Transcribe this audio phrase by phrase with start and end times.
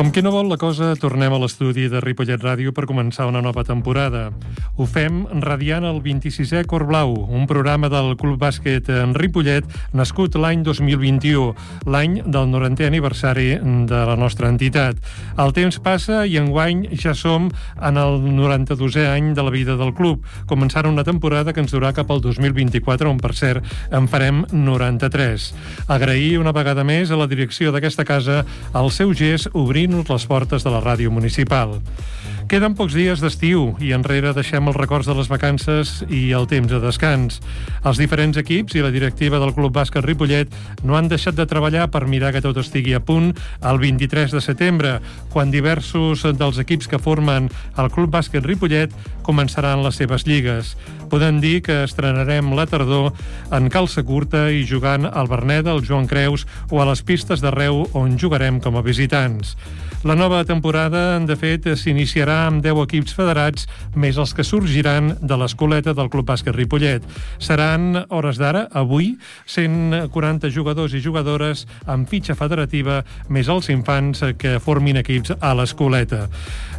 [0.00, 3.42] Com qui no vol la cosa, tornem a l'estudi de Ripollet Ràdio per començar una
[3.44, 4.30] nova temporada.
[4.80, 10.38] Ho fem radiant el 26è Cor Blau, un programa del Club Bàsquet en Ripollet nascut
[10.40, 11.50] l'any 2021,
[11.84, 13.50] l'any del 90è aniversari
[13.90, 14.96] de la nostra entitat.
[15.36, 19.92] El temps passa i enguany ja som en el 92è any de la vida del
[19.92, 24.46] club, començant una temporada que ens durà cap al 2024, on, per cert, en farem
[24.48, 25.52] 93.
[25.92, 28.40] Agrair una vegada més a la direcció d'aquesta casa
[28.72, 31.74] el seu gest obrir obrint-nos les portes de la ràdio municipal.
[32.50, 36.66] Queden pocs dies d'estiu i enrere deixem els records de les vacances i el temps
[36.66, 37.36] de descans.
[37.86, 40.50] Els diferents equips i la directiva del Club Bàsquet Ripollet
[40.82, 43.28] no han deixat de treballar per mirar que tot estigui a punt
[43.70, 44.96] el 23 de setembre,
[45.30, 47.46] quan diversos dels equips que formen
[47.78, 50.74] el Club Bàsquet Ripollet començaran les seves lligues.
[51.06, 53.12] Podem dir que estrenarem la tardor
[53.54, 57.84] en calça curta i jugant al Berneda, al Joan Creus o a les pistes d'arreu
[57.94, 59.54] on jugarem com a visitants.
[60.02, 65.36] La nova temporada, de fet, s'iniciarà amb 10 equips federats, més els que sorgiran de
[65.36, 67.04] l'escoleta del Club Bàsquet Ripollet.
[67.36, 69.10] Seran, hores d'ara, avui,
[69.44, 76.30] 140 jugadors i jugadores amb fitxa federativa, més els infants que formin equips a l'escoleta.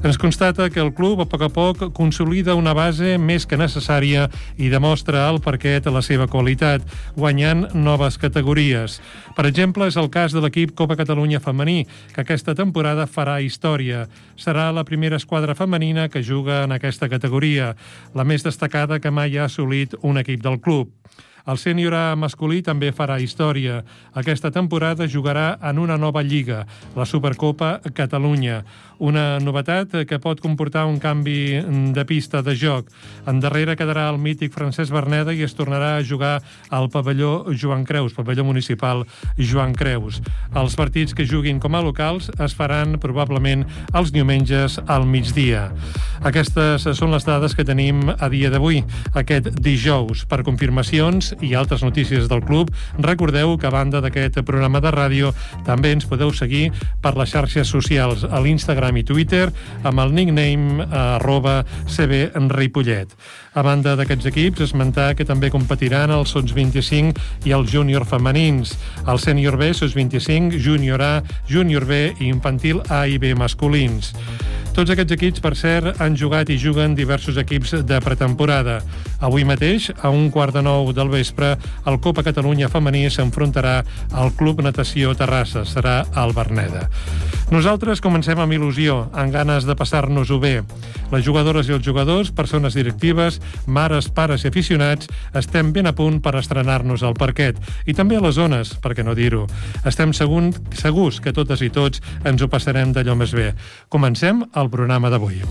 [0.02, 4.32] Ens constata que el club, a poc a poc, consolida una base més que necessària
[4.58, 6.82] i demostra al parquet la seva qualitat,
[7.14, 8.98] guanyant noves categories.
[9.38, 14.06] Per exemple, és el cas de l'equip Copa Catalunya femení, que aquesta temporada farà història.
[14.40, 17.76] Serà la primera esquadra femenina que juga en aquesta categoria,
[18.16, 20.90] la més destacada que mai ha assolit un equip del club.
[21.50, 23.82] El sènior masculí també farà història.
[24.14, 28.62] Aquesta temporada jugarà en una nova lliga, la Supercopa Catalunya.
[29.02, 31.58] Una novetat que pot comportar un canvi
[31.96, 32.92] de pista de joc.
[33.26, 36.36] En darrere quedarà el mític Francesc Berneda i es tornarà a jugar
[36.70, 39.02] al pavelló Joan Creus, pavelló municipal
[39.40, 40.22] Joan Creus.
[40.54, 43.66] Els partits que juguin com a locals es faran probablement
[43.98, 45.72] els diumenges al migdia.
[46.22, 48.84] Aquestes són les dades que tenim a dia d'avui,
[49.18, 50.28] aquest dijous.
[50.30, 55.34] Per confirmacions i altres notícies del club, recordeu que a banda d'aquest programa de ràdio
[55.66, 56.72] també ens podeu seguir
[57.02, 59.52] per les xarxes socials a l'Instagram Instagram i Twitter
[59.84, 63.14] amb el nickname arroba cbripollet.
[63.54, 68.78] A banda d'aquests equips, esmentar que també competiran els Sons 25 i els júnior femenins,
[69.08, 71.14] el sènior B, Sons 25, júnior A,
[71.50, 74.14] júnior B i infantil A i B masculins.
[74.72, 78.78] Tots aquests equips, per cert, han jugat i juguen diversos equips de pretemporada.
[79.20, 84.34] Avui mateix, a un quart de nou del vespre, el Copa Catalunya femení s'enfrontarà al
[84.34, 85.64] Club Natació Terrassa.
[85.66, 86.88] Serà al Berneda.
[87.52, 90.62] Nosaltres comencem amb il·lusió, amb ganes de passar-nos-ho bé.
[91.12, 96.22] Les jugadores i els jugadors, persones directives, mares, pares i aficionats, estem ben a punt
[96.24, 97.60] per estrenar-nos al parquet.
[97.86, 99.48] I també a les zones, per què no dir-ho.
[99.84, 103.52] Estem segurs, segurs que totes i tots ens ho passarem d'allò més bé.
[103.92, 105.44] Comencem el programa d'avui.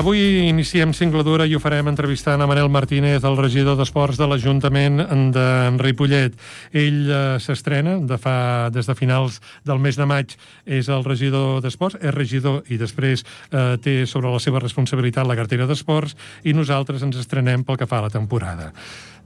[0.00, 5.02] Avui iniciem Cingladura i ho farem entrevistant a Manel Martínez, el regidor d'Esports de l'Ajuntament
[5.34, 5.44] de
[5.76, 6.38] Ripollet.
[6.72, 10.32] Ell eh, s'estrena de fa, des de finals del mes de maig,
[10.64, 15.36] és el regidor d'Esports, és regidor i després eh, té sobre la seva responsabilitat la
[15.36, 16.16] cartera d'Esports
[16.48, 18.72] i nosaltres ens estrenem pel que fa a la temporada.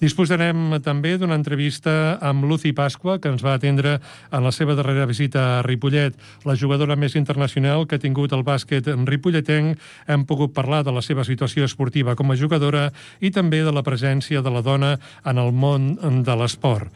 [0.01, 3.99] Disposarem també d'una entrevista amb Lucy Pasqua, que ens va atendre
[4.31, 6.17] en la seva darrera visita a Ripollet.
[6.45, 9.79] La jugadora més internacional que ha tingut el bàsquet en ripolletenc.
[10.09, 12.89] Hem pogut parlar de la seva situació esportiva com a jugadora
[13.21, 15.95] i també de la presència de la dona en el món
[16.25, 16.91] de l'esport.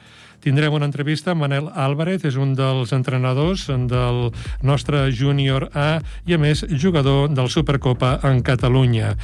[0.44, 4.28] Tindrem una entrevista amb Manel Álvarez, és un dels entrenadors del
[4.62, 9.14] nostre júnior A i, a més, jugador del Supercopa en Catalunya.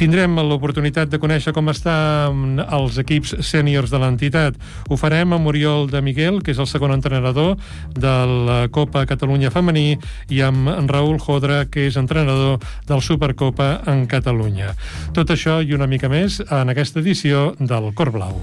[0.00, 4.60] Tindrem l'oportunitat de conèixer com estan els equips sèniors de l'entitat.
[4.88, 7.56] Ho farem amb Oriol de Miguel, que és el segon entrenador
[7.96, 8.14] de
[8.48, 9.98] la Copa Catalunya Femení,
[10.28, 14.74] i amb Raül Jodra, que és entrenador del Supercopa en Catalunya.
[15.16, 18.40] Tot això i una mica més en aquesta edició del Cor Blau.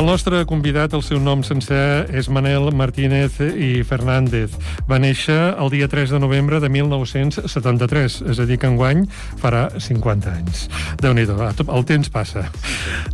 [0.00, 4.54] El nostre convidat, el seu nom sencer és Manel Martínez i Fernández.
[4.88, 9.02] Va néixer el dia 3 de novembre de 1973, és a dir, que enguany
[9.42, 10.70] farà 50 anys.
[11.02, 12.46] déu nhi el temps passa.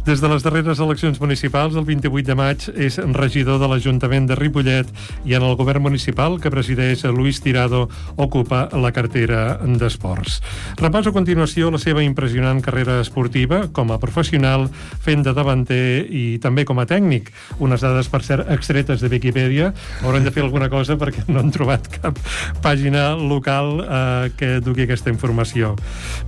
[0.07, 4.37] Des de les darreres eleccions municipals, el 28 de maig, és regidor de l'Ajuntament de
[4.39, 4.87] Ripollet
[5.25, 10.39] i en el govern municipal que presideix Luis Tirado ocupa la cartera d'Esports.
[10.79, 14.71] Repasso a continuació la seva impressionant carrera esportiva com a professional,
[15.03, 17.31] fent de davanter i també com com a tècnic.
[17.65, 19.71] Unes dades, per cert, extretes de Viquipèdia.
[20.05, 22.21] Haurem de fer alguna cosa perquè no han trobat cap
[22.65, 25.73] pàgina local eh, que dugui aquesta informació.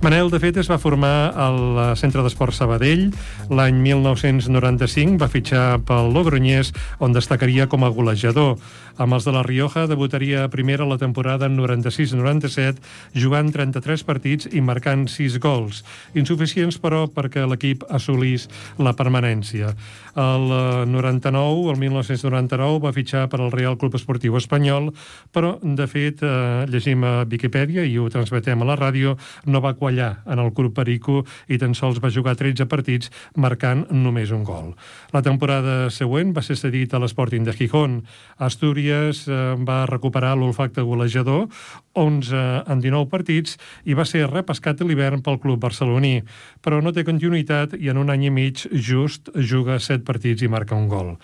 [0.01, 1.61] Manel, de fet, es va formar al
[1.99, 3.11] Centre d'Esport Sabadell.
[3.53, 8.57] L'any 1995 va fitxar pel Logroñés, on destacaria com a golejador.
[8.99, 12.81] Amb els de la Rioja debutaria primera la temporada en 96-97,
[13.15, 15.85] jugant 33 partits i marcant 6 gols.
[16.19, 19.71] Insuficients, però, perquè l'equip assolís la permanència.
[20.19, 24.93] El 99, el 1999, va fitxar per al Real Club Esportiu Espanyol,
[25.35, 29.75] però, de fet, eh, llegim a Viquipèdia i ho transmetem a la ràdio, no va
[29.75, 34.43] quallar en el Club Perico i tan sols va jugar 13 partits marcant només un
[34.43, 34.75] gol.
[35.11, 38.03] La temporada següent va ser cedit a l'Sporting de Gijón.
[38.37, 41.47] Astúries eh, va recuperar l'olfacte golejador,
[41.93, 46.21] 11 en 19 partits, i va ser repescat a l'hivern pel club barceloní.
[46.61, 50.51] Però no té continuïtat i en un any i mig just juga 7 partits i
[50.51, 51.15] marca un gol.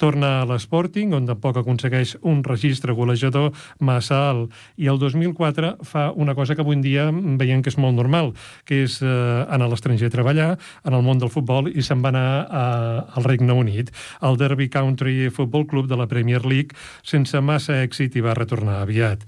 [0.00, 6.10] Torna a l'Sporting, on tampoc aconsegueix un registre golejador massa alt, i el 2004 fa
[6.16, 8.32] una cosa que avui dia veiem que és molt normal,
[8.64, 9.10] que és eh,
[9.48, 10.48] anar a l'estranger a treballar,
[10.84, 12.64] en el món del futbol, i se'n va anar a,
[13.14, 18.16] al Regne Unit, al Derby Country Football Club de la Premier League, sense massa èxit
[18.16, 19.24] i va retornar aviat.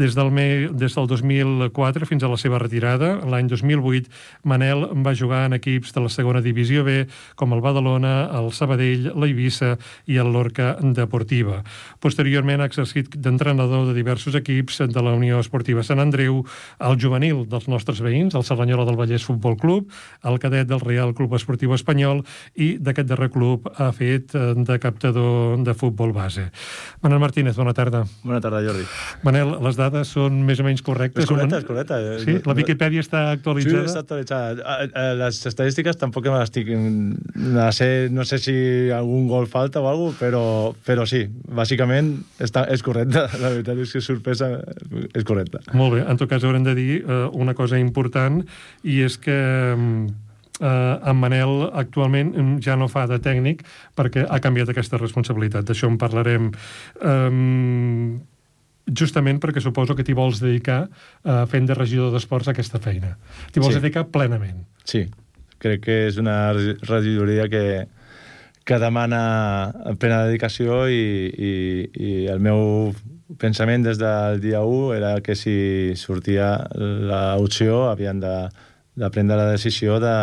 [0.00, 4.08] Des del, me, des del 2004 fins a la seva retirada, l'any 2008,
[4.44, 7.04] Manel va jugar en equips de la segona divisió B,
[7.36, 9.76] com el Badalona, el Sabadell, l'Eivissa
[10.06, 11.60] i el Lorca Deportiva.
[12.00, 16.44] Posteriorment ha exercit d'entrenador de diversos equips de la Unió Esportiva Sant Andreu,
[16.78, 19.90] el juvenil dels nostres veïns, el Cerdanyola del Vallès Futbol Club,
[20.24, 22.22] el cadet del Real Club Esportiu Espanyol
[22.56, 26.48] i d'aquest darrer club ha fet eh, de captador de futbol base.
[27.02, 28.04] Manel Martínez, bona tarda.
[28.24, 28.86] Bona tarda, Jordi.
[29.26, 31.24] Manel, les dades són més o menys correctes?
[31.24, 32.00] És correcte, és correcte.
[32.24, 32.36] Sí?
[32.46, 33.84] La Wikipedia està actualitzada?
[33.84, 34.78] Sí, està actualitzada.
[35.20, 36.70] Les estadístiques tampoc me les estic...
[36.70, 38.54] No sé, no sé si
[38.94, 40.44] algun gol falta o alguna cosa, però,
[40.86, 43.26] però sí, bàsicament està, és correcte.
[43.42, 44.52] La veritat és que sorpresa
[45.14, 45.62] és correcta.
[45.72, 46.02] Molt bé.
[46.06, 48.42] En tot cas, haurem de dir uh, una cosa important,
[48.86, 49.36] i és que
[50.60, 53.64] eh, en Manel actualment ja no fa de tècnic
[53.98, 55.66] perquè ha canviat aquesta responsabilitat.
[55.68, 56.50] D'això en parlarem
[57.00, 57.30] eh,
[59.00, 63.16] justament perquè suposo que t'hi vols dedicar eh, fent de regidor d'esports aquesta feina.
[63.52, 63.80] T'hi vols sí.
[63.82, 64.64] dedicar plenament.
[64.84, 65.06] Sí,
[65.62, 67.64] crec que és una regidoria que,
[68.70, 71.02] que demana plena dedicació i,
[71.34, 71.54] i,
[71.90, 72.92] i el meu
[73.42, 75.54] pensament des del dia 1 era que si
[75.98, 78.34] sortia l'opció havien de,
[79.00, 80.14] de prendre la decisió de,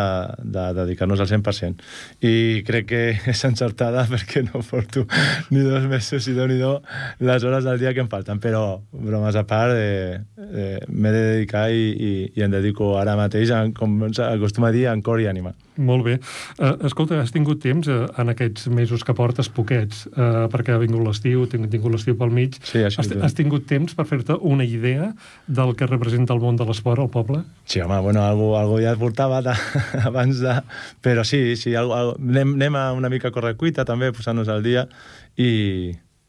[0.44, 1.82] de dedicar-nos al 100%.
[2.22, 3.02] I crec que
[3.32, 5.06] és encertada perquè no porto
[5.52, 6.58] ni dos mesos i déu nhi
[7.24, 8.40] les hores del dia que em falten.
[8.42, 13.16] Però, bromes a part, eh, eh, m'he de dedicar i, i, i em dedico ara
[13.18, 15.54] mateix, en, com s'acostuma a dir, en cor i ànima.
[15.78, 16.16] Molt bé.
[16.58, 20.80] Uh, escolta, has tingut temps uh, en aquests mesos que portes, poquets, uh, perquè ha
[20.82, 22.58] vingut l'estiu, tinc tingut l'estiu pel mig.
[22.66, 25.12] Sí, has, has tingut temps per fer-te una idea
[25.46, 27.44] del que representa el món de l'esport al poble?
[27.64, 29.54] Sí, home, bueno, algo, algo ja et portava de,
[30.10, 30.58] abans de...
[31.04, 34.84] Però sí, sí, algo, algo, anem, anem a una mica correcuita també, posant-nos al dia,
[35.40, 35.50] i,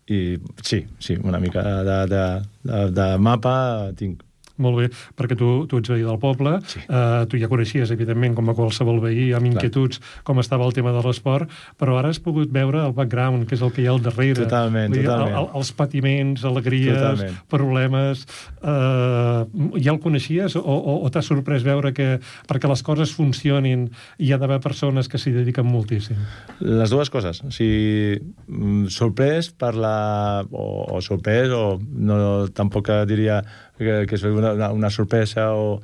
[0.07, 0.19] i
[0.63, 2.25] sí, sí, una mica de, de,
[2.71, 3.55] de, de mapa
[3.99, 4.23] tinc.
[4.59, 6.81] Molt bé, perquè tu, tu ets veí del poble, sí.
[6.87, 10.23] uh, tu ja coneixies, evidentment, com a qualsevol veí, amb inquietuds, Clar.
[10.27, 13.63] com estava el tema de l'esport, però ara has pogut veure el background, que és
[13.65, 14.43] el que hi ha al darrere.
[14.43, 15.35] Totalment, dir, totalment.
[15.35, 17.41] El, el, els patiments, alegries, totalment.
[17.51, 18.25] problemes...
[18.59, 19.47] Uh,
[19.79, 22.09] ja el coneixies o, o, o t'ha sorprès veure que
[22.49, 23.87] perquè les coses funcionin
[24.19, 26.19] hi ha d'haver persones que s'hi dediquen moltíssim?
[26.65, 27.41] Les dues coses.
[27.45, 30.43] O sigui, mm, sorprès per la...
[30.51, 32.19] o, o sorprès, o no,
[32.55, 33.41] tampoc diria
[33.79, 35.81] que, que és una, una, una sorpresa o...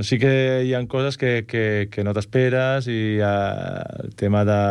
[0.00, 4.62] Sí que hi ha coses que, que, que no t'esperes i uh, el tema de,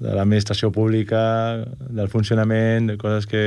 [0.00, 3.44] de l'administració pública, del funcionament, de coses que...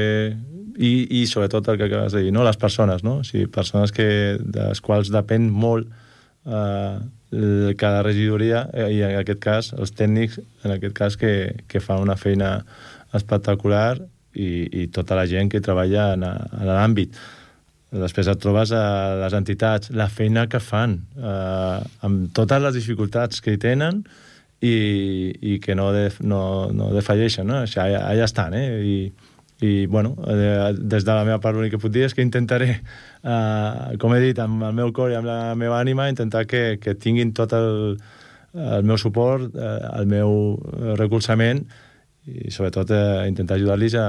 [0.77, 2.44] I, I sobretot el que acabes de dir, no?
[2.46, 3.24] les persones, no?
[3.24, 5.89] O sigui, persones que, de les quals depèn molt
[6.46, 7.00] eh,
[7.82, 12.06] cada regidoria eh, i en aquest cas els tècnics, en aquest cas que, que fan
[12.06, 12.60] una feina
[13.17, 13.98] espectacular
[14.38, 17.17] i, i tota la gent que treballa en, en l'àmbit.
[17.88, 18.84] Després et trobes a
[19.22, 24.01] les entitats, la feina que fan, eh, amb totes les dificultats que hi tenen
[24.60, 24.74] i,
[25.39, 26.41] i que no, de, no,
[26.75, 27.62] no defalleixen, no?
[27.63, 28.65] Sigui, allà, allà estan, eh?
[28.84, 28.98] I,
[29.63, 32.74] i bueno, eh, des de la meva part l'únic que puc dir és que intentaré,
[33.24, 36.82] eh, com he dit, amb el meu cor i amb la meva ànima, intentar que,
[36.84, 37.96] que tinguin tot el,
[38.53, 40.58] el meu suport, eh, el meu
[41.00, 41.63] recolzament
[42.27, 44.08] i sobretot eh, intentar ajudar-los a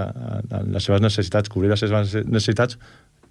[0.66, 2.80] les seves necessitats, cobrir les seves necessitats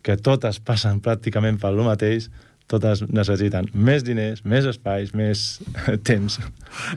[0.07, 2.29] que totes passen pràcticament per lo mateix,
[2.67, 5.45] totes necessiten més diners, més espais, més
[6.09, 6.37] temps.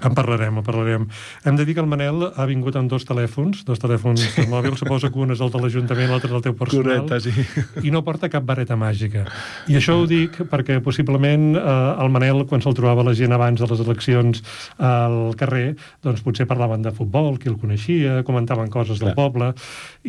[0.02, 1.06] En parlarem, en parlarem.
[1.46, 5.12] Hem de dir que el Manel ha vingut amb dos telèfons, dos telèfons mòbils, suposo
[5.12, 7.04] que un és el de l'Ajuntament, l'altre és el teu personal.
[7.06, 7.86] Correcte, sí.
[7.86, 9.24] I no porta cap vareta màgica.
[9.70, 11.64] I això ho dic perquè possiblement eh,
[12.02, 14.42] el Manel, quan se'l trobava la gent abans de les eleccions
[14.76, 19.12] al carrer, doncs potser parlaven de futbol, qui el coneixia, comentaven coses Clar.
[19.12, 19.52] del poble,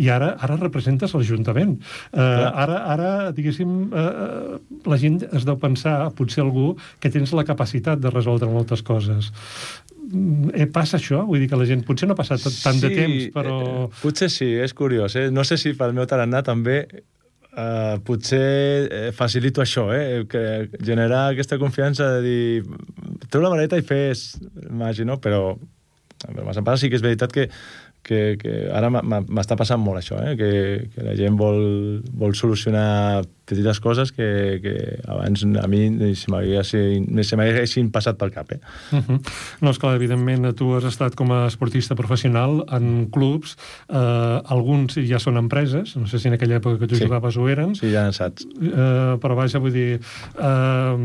[0.01, 1.77] i ara ara representes l'Ajuntament.
[2.11, 7.45] Eh, ara, ara, diguéssim, eh, la gent es deu pensar, potser algú, que tens la
[7.47, 9.31] capacitat de resoldre moltes coses.
[10.55, 11.21] Eh, passa això?
[11.27, 13.61] Vull dir que la gent potser no ha passat tant sí, de temps, però...
[13.85, 15.15] Eh, potser sí, és curiós.
[15.19, 15.29] Eh?
[15.31, 16.85] No sé si pel meu tarannà també
[17.51, 20.21] Uh, potser eh, facilito això, eh?
[20.31, 24.37] que generar aquesta confiança de dir treu la maleta i fes
[24.71, 25.17] màgia, no?
[25.19, 25.57] Però,
[26.23, 27.49] però m'ha sí que és veritat que
[28.03, 30.35] que, que ara m'està passant molt això, eh?
[30.39, 30.49] que,
[30.93, 34.73] que la gent vol, vol solucionar petites coses que, que
[35.11, 35.81] abans a mi
[36.15, 38.51] se m'haguessin passat pel cap.
[38.55, 38.59] Eh?
[38.95, 39.19] Uh -huh.
[39.61, 43.57] No, esclar, evidentment, tu has estat com a esportista professional en clubs,
[43.89, 47.03] eh, alguns ja són empreses, no sé si en aquella època que tu sí.
[47.03, 47.75] jugaves ho eren.
[47.75, 48.45] Sí, ja en saps.
[48.45, 49.99] Eh, però vaja, vull dir,
[50.39, 50.97] eh,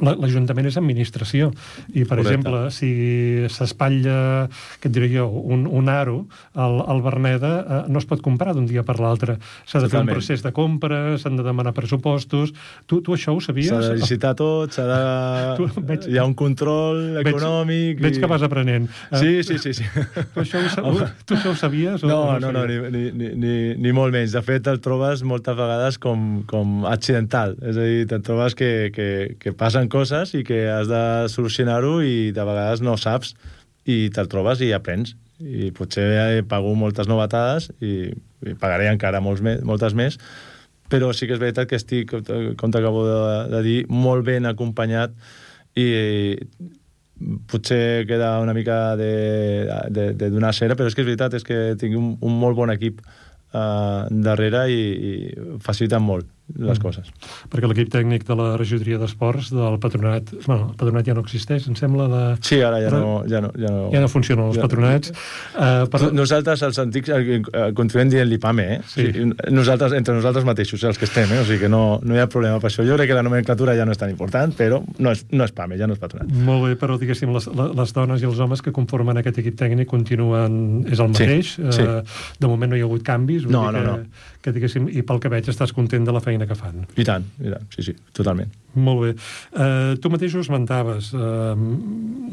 [0.00, 1.52] l'Ajuntament és administració,
[1.94, 2.34] i per Correcte.
[2.34, 4.48] exemple, si s'espatlla,
[4.80, 6.24] què et diré jo, un, un aro
[6.54, 9.38] al, al Berneda, eh, no es pot comprar d'un dia per l'altre.
[9.64, 9.90] S'ha de Totalment.
[9.90, 12.54] fer un procés de compra, s'han de demanar pressupostos.
[12.90, 13.70] Tu, tu això ho sabies?
[13.72, 15.00] S'ha de licitar tot, s'ha de...
[15.58, 18.00] Tu, veig, Hi ha un control econòmic...
[18.00, 18.04] Veig, i...
[18.08, 18.88] veig que vas aprenent.
[19.20, 19.74] Sí, sí, sí.
[19.78, 19.86] sí.
[20.34, 22.02] Tu, això ho, tu això ho sabies?
[22.04, 24.34] O no, o no, no, no ni, ni, ni, ni molt menys.
[24.34, 27.56] De fet, el trobes moltes vegades com, com accidental.
[27.62, 29.08] És a dir, te'n trobes que, que,
[29.40, 33.34] que passen coses i que has de solucionar-ho i de vegades no saps
[33.84, 35.14] i te'l trobes i aprens.
[35.42, 38.12] I potser pago moltes novetades i,
[38.46, 40.18] i pagaré encara molts me, moltes més,
[40.92, 42.12] però sí que és veritat que estic,
[42.60, 43.18] com t'acabo de,
[43.50, 45.14] de dir, molt ben acompanyat
[45.74, 45.88] i
[47.50, 49.10] potser queda una mica de,
[49.90, 52.58] de, de donar cera, però és que és veritat, és que tinc un, un molt
[52.58, 55.12] bon equip uh, darrere i, i
[55.62, 56.82] faciliten molt les mm.
[56.82, 57.08] coses.
[57.50, 61.64] Perquè l'equip tècnic de la regidoria d'esports del patronat, bueno, el patronat ja no existeix,
[61.70, 62.20] em sembla de...
[62.44, 63.22] Sí, ara ja no...
[63.30, 64.66] Ja no, ja no, ja no funcionen els ja...
[64.66, 65.14] patronats.
[65.54, 66.02] Uh, per...
[66.12, 68.78] Nosaltres, els antics, uh, continuem dient l'IPAME, eh?
[68.92, 69.06] Sí.
[69.16, 69.24] sí.
[69.56, 71.40] Nosaltres, entre nosaltres mateixos, els que estem, eh?
[71.40, 72.84] O sigui que no, no hi ha problema per això.
[72.86, 75.56] Jo crec que la nomenclatura ja no és tan important, però no és, no és
[75.56, 76.28] PAME, ja no és patronat.
[76.44, 79.88] Molt bé, però diguéssim, les, les dones i els homes que conformen aquest equip tècnic
[79.88, 80.84] continuen...
[80.92, 81.56] És el mateix?
[81.56, 81.88] Sí, sí.
[81.88, 82.04] Uh,
[82.36, 83.48] de moment no hi ha hagut canvis?
[83.48, 83.88] No, no, que...
[83.88, 86.84] no que diguéssim, i pel que veig estàs content de la feina que fan.
[87.00, 88.52] I tant, i tant, sí, sí, totalment.
[88.74, 89.12] Molt bé.
[89.54, 91.12] Uh, tu mateix ho esmentaves.
[91.14, 91.54] Uh,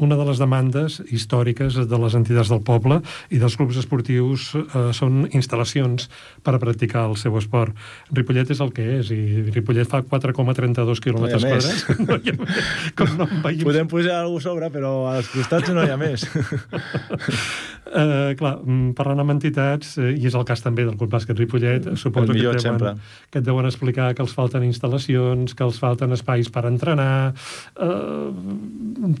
[0.02, 2.98] una de les demandes històriques de les entitats del poble
[3.30, 6.08] i dels clubs esportius uh, són instal·lacions
[6.42, 7.76] per a practicar el seu esport.
[8.10, 11.86] Ripollet és el que és, i Ripollet fa 4,32 quilòmetres no quadrats.
[12.02, 12.36] No hi ha
[12.98, 13.66] Com no veiem...
[13.68, 16.26] Podem posar alguna sobre, però als costats no hi ha més.
[16.32, 21.38] uh, clar, mm, parlant amb entitats, uh, i és el cas també del Club Bàsquet
[21.38, 25.78] Ripollet, suposo que et, deuen, que et deuen explicar que els falten instal·lacions, que els
[25.82, 27.34] falten espais espais per entrenar...
[27.76, 28.32] Uh,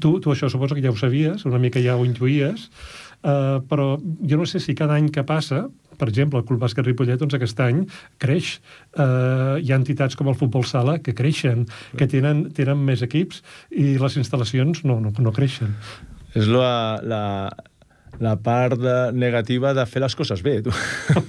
[0.00, 2.68] tu, tu això suposo que ja ho sabies, una mica ja ho intuïes,
[3.22, 5.66] uh, però jo no sé si cada any que passa,
[5.98, 7.84] per exemple, el Club Bàsquet Ripollet, doncs aquest any
[8.22, 8.60] creix.
[8.96, 11.66] Uh, hi ha entitats com el Futbol Sala que creixen,
[11.98, 15.76] que tenen, tenen més equips i les instal·lacions no, no, no creixen.
[16.38, 17.22] És la, la,
[18.20, 20.58] la part de, negativa de fer les coses bé.
[20.62, 20.72] Tu.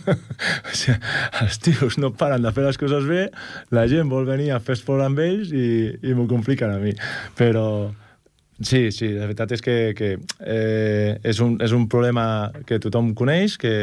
[0.69, 0.97] o sigui,
[1.41, 3.27] els tios no paren de fer les coses bé,
[3.75, 5.67] la gent vol venir a fer esport amb ells i,
[6.03, 6.95] i m'ho compliquen a mi.
[7.39, 7.65] Però
[8.59, 12.25] sí, sí, la veritat és que, que eh, és, un, és un problema
[12.67, 13.75] que tothom coneix, que,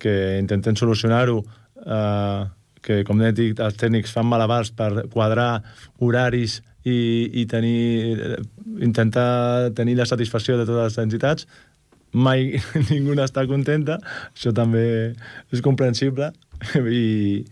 [0.00, 1.42] que intentem solucionar-ho
[1.86, 2.48] eh,
[2.82, 5.62] que, com he dit, els tècnics fan malabars per quadrar
[6.00, 8.40] horaris i, i tenir,
[8.80, 11.46] intentar tenir la satisfacció de totes les entitats,
[12.12, 13.98] mai ningú està contenta,
[14.34, 14.84] això també
[15.52, 16.32] és comprensible,
[16.76, 17.44] i,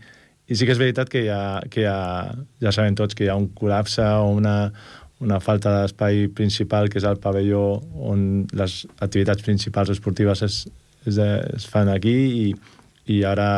[0.47, 3.37] i sí que és veritat que, ha, que ha, ja sabem tots que hi ha
[3.39, 4.71] un col·lapse o una,
[5.19, 7.79] una falta d'espai principal, que és el pavelló
[8.11, 10.61] on les activitats principals esportives es,
[11.05, 12.53] es, es fan aquí, i,
[13.09, 13.49] i ara,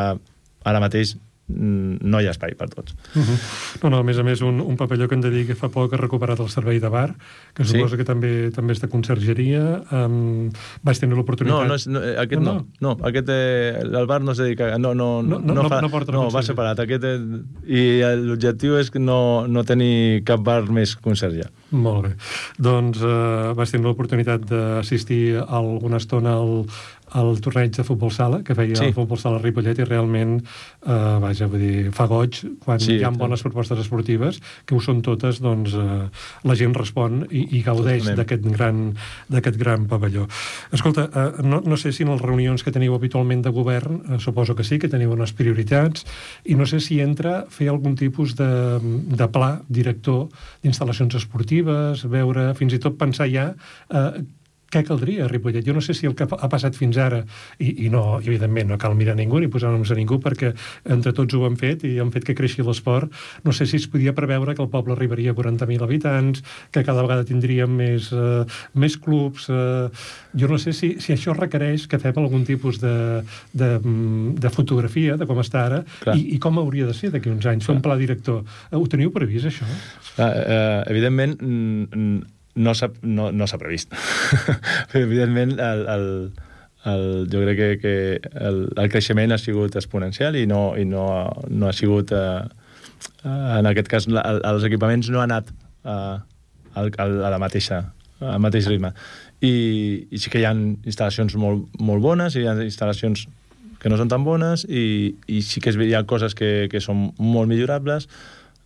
[0.65, 1.15] ara mateix
[1.55, 2.95] no hi ha espai per tots.
[3.15, 3.37] Uh -huh.
[3.83, 5.93] No, no, a més a més, un, un papelló que em dedica que fa poc
[5.93, 7.15] ha recuperat el servei de bar,
[7.53, 7.81] que sí?
[7.81, 9.81] que també també és de consergeria.
[9.91, 10.49] Um,
[10.83, 11.63] vaig tenir l'oportunitat...
[11.63, 12.53] No, no, és, no, aquest no.
[12.79, 12.93] no.
[12.95, 14.77] no aquest, eh, el bar no es dedica...
[14.77, 16.79] No, no, no, no, no, fa, no, porta no va separat.
[16.85, 17.19] Aquest, eh,
[17.67, 17.83] I
[18.21, 21.49] l'objectiu és no, no tenir cap bar més conserge.
[21.71, 22.13] Molt bé.
[22.61, 26.65] Doncs eh, vaig tenir l'oportunitat d'assistir alguna estona al,
[27.15, 28.89] el torneig de futbol sala, que feia sí.
[28.89, 30.37] el futbol sala Ripollet, i realment,
[30.85, 34.81] eh, vaja, vull dir, fa goig quan sí, hi ha bones propostes esportives, que ho
[34.83, 36.07] són totes, doncs eh,
[36.47, 38.83] la gent respon i, i gaudeix d'aquest gran,
[39.59, 40.27] gran pavelló.
[40.71, 44.19] Escolta, eh, no, no sé si en les reunions que teniu habitualment de govern, eh,
[44.23, 46.05] suposo que sí, que teniu unes prioritats,
[46.45, 48.51] i no sé si entra fer algun tipus de,
[48.81, 50.29] de pla director
[50.63, 54.23] d'instal·lacions esportives, veure, fins i tot pensar ja eh,
[54.71, 55.65] què caldria a Ripollet?
[55.67, 57.21] Jo no sé si el que ha passat fins ara,
[57.59, 60.53] i, i no, evidentment, no cal mirar ningú ni posar noms a ningú, perquè
[60.95, 63.11] entre tots ho han fet i han fet que creixi l'esport.
[63.45, 67.03] No sé si es podia preveure que el poble arribaria a 40.000 habitants, que cada
[67.03, 69.49] vegada tindríem més, uh, més clubs...
[69.51, 69.89] Uh,
[70.37, 73.71] jo no sé si, si això requereix que fem algun tipus de, de,
[74.39, 75.81] de fotografia de com està ara
[76.15, 78.45] i, i com hauria de ser d'aquí uns anys, fer un pla director.
[78.71, 79.67] Ho teniu previst, això?
[79.67, 81.35] Uh, uh, evidentment,
[82.55, 83.93] no s'ha no, no previst.
[84.93, 86.07] Evidentment, el, el,
[86.85, 87.95] el, jo crec que, que
[88.33, 91.05] el, el creixement ha sigut exponencial i no, i no,
[91.49, 92.11] no ha sigut...
[92.11, 92.41] Eh,
[93.25, 95.51] en aquest cas, la, els equipaments no han anat
[95.85, 96.17] eh,
[96.77, 97.83] al, a la mateixa,
[98.21, 98.93] al mateix ritme.
[99.41, 99.53] I,
[100.09, 103.27] i sí que hi ha instal·lacions molt, molt bones i hi ha instal·lacions
[103.81, 107.09] que no són tan bones i, i sí que hi ha coses que, que són
[107.17, 108.05] molt millorables.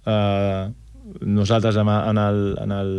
[0.06, 0.74] Uh,
[1.22, 1.88] nosaltres en,
[2.20, 2.92] el, en el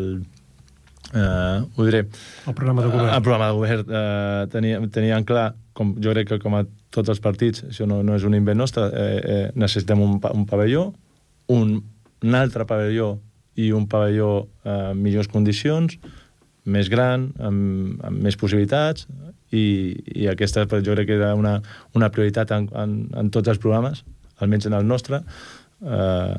[1.14, 2.06] eh, ho diré...
[2.46, 3.12] El programa de govern.
[3.14, 7.12] El programa de govern eh, tenia, tenien clar, com, jo crec que com a tots
[7.12, 10.88] els partits, això no, no és un invent nostre, eh, eh, necessitem un, un pavelló,
[11.52, 11.76] un,
[12.24, 13.16] un altre pavelló
[13.56, 15.98] i un pavelló eh, en millors condicions,
[16.66, 19.06] més gran, amb, amb més possibilitats,
[19.54, 21.60] i, i aquesta jo crec que era una,
[21.94, 24.02] una prioritat en, en, en tots els programes,
[24.42, 25.22] almenys en el nostre.
[25.84, 26.34] Eh,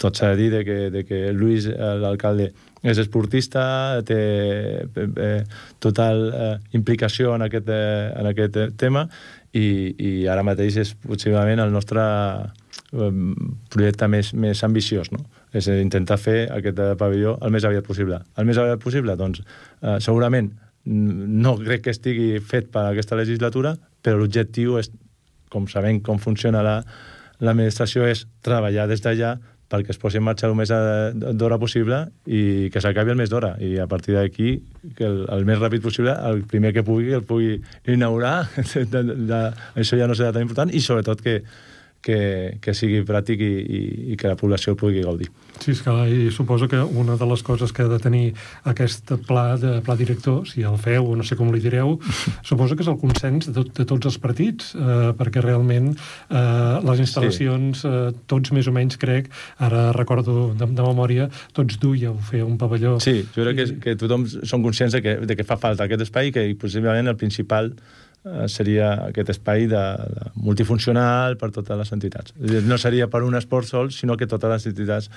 [0.00, 2.50] tot s'ha de dir de que, de que Lluís, l'alcalde,
[2.82, 3.62] és esportista,
[4.08, 4.20] té
[4.86, 5.42] eh,
[5.82, 9.04] total eh, implicació en aquest, eh, en aquest tema
[9.52, 9.66] i,
[9.98, 13.12] i ara mateix és possiblement el nostre eh,
[13.72, 15.26] projecte més, més ambiciós, no?
[15.52, 18.20] És intentar fer aquest pavelló el més aviat possible.
[18.38, 19.16] El més aviat possible?
[19.18, 20.52] Doncs eh, segurament
[20.84, 24.88] no crec que estigui fet per aquesta legislatura, però l'objectiu és,
[25.52, 29.34] com sabem com funciona l'administració, la, és treballar des d'allà
[29.70, 33.54] perquè es posi en marxa el més d'hora possible i que s'acabi el més d'hora.
[33.62, 34.56] I a partir d'aquí,
[34.98, 39.18] que el, el més ràpid possible, el primer que pugui, el pugui inaugurar, de, de,
[39.30, 39.42] de,
[39.78, 41.40] això ja no serà tan important, i sobretot que,
[42.02, 43.80] que, que sigui pràctic i, i,
[44.14, 45.28] i que la població el pugui gaudir.
[45.60, 48.32] Sí, és que i suposo que una de les coses que ha de tenir
[48.70, 51.98] aquest pla de pla director, si el feu o no sé com li direu,
[52.50, 57.04] suposo que és el consens de, de tots els partits, eh, perquè realment eh, les
[57.04, 57.92] instal·lacions, sí.
[57.92, 59.28] eh, tots més o menys crec,
[59.60, 62.96] ara recordo de, de memòria, tots duíeu fer un pavelló.
[63.04, 63.62] Sí, jo crec i...
[63.62, 66.48] que, que tothom són conscients de que, de que fa falta aquest espai i que
[66.60, 67.74] possiblement el principal
[68.52, 69.84] seria aquest espai de,
[70.16, 72.34] de multifuncional per totes les entitats.
[72.68, 75.08] No seria per un esport sol, sinó que totes les entitats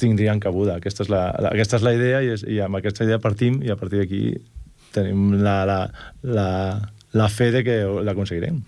[0.00, 0.78] tindrien cabuda.
[0.80, 3.60] Aquesta és la, la, aquesta és la idea i, és, i amb aquesta idea partim
[3.62, 4.24] i a partir d'aquí
[4.92, 5.78] tenim la, la,
[6.24, 6.48] la,
[7.12, 8.62] la fe de que l'aconseguirem.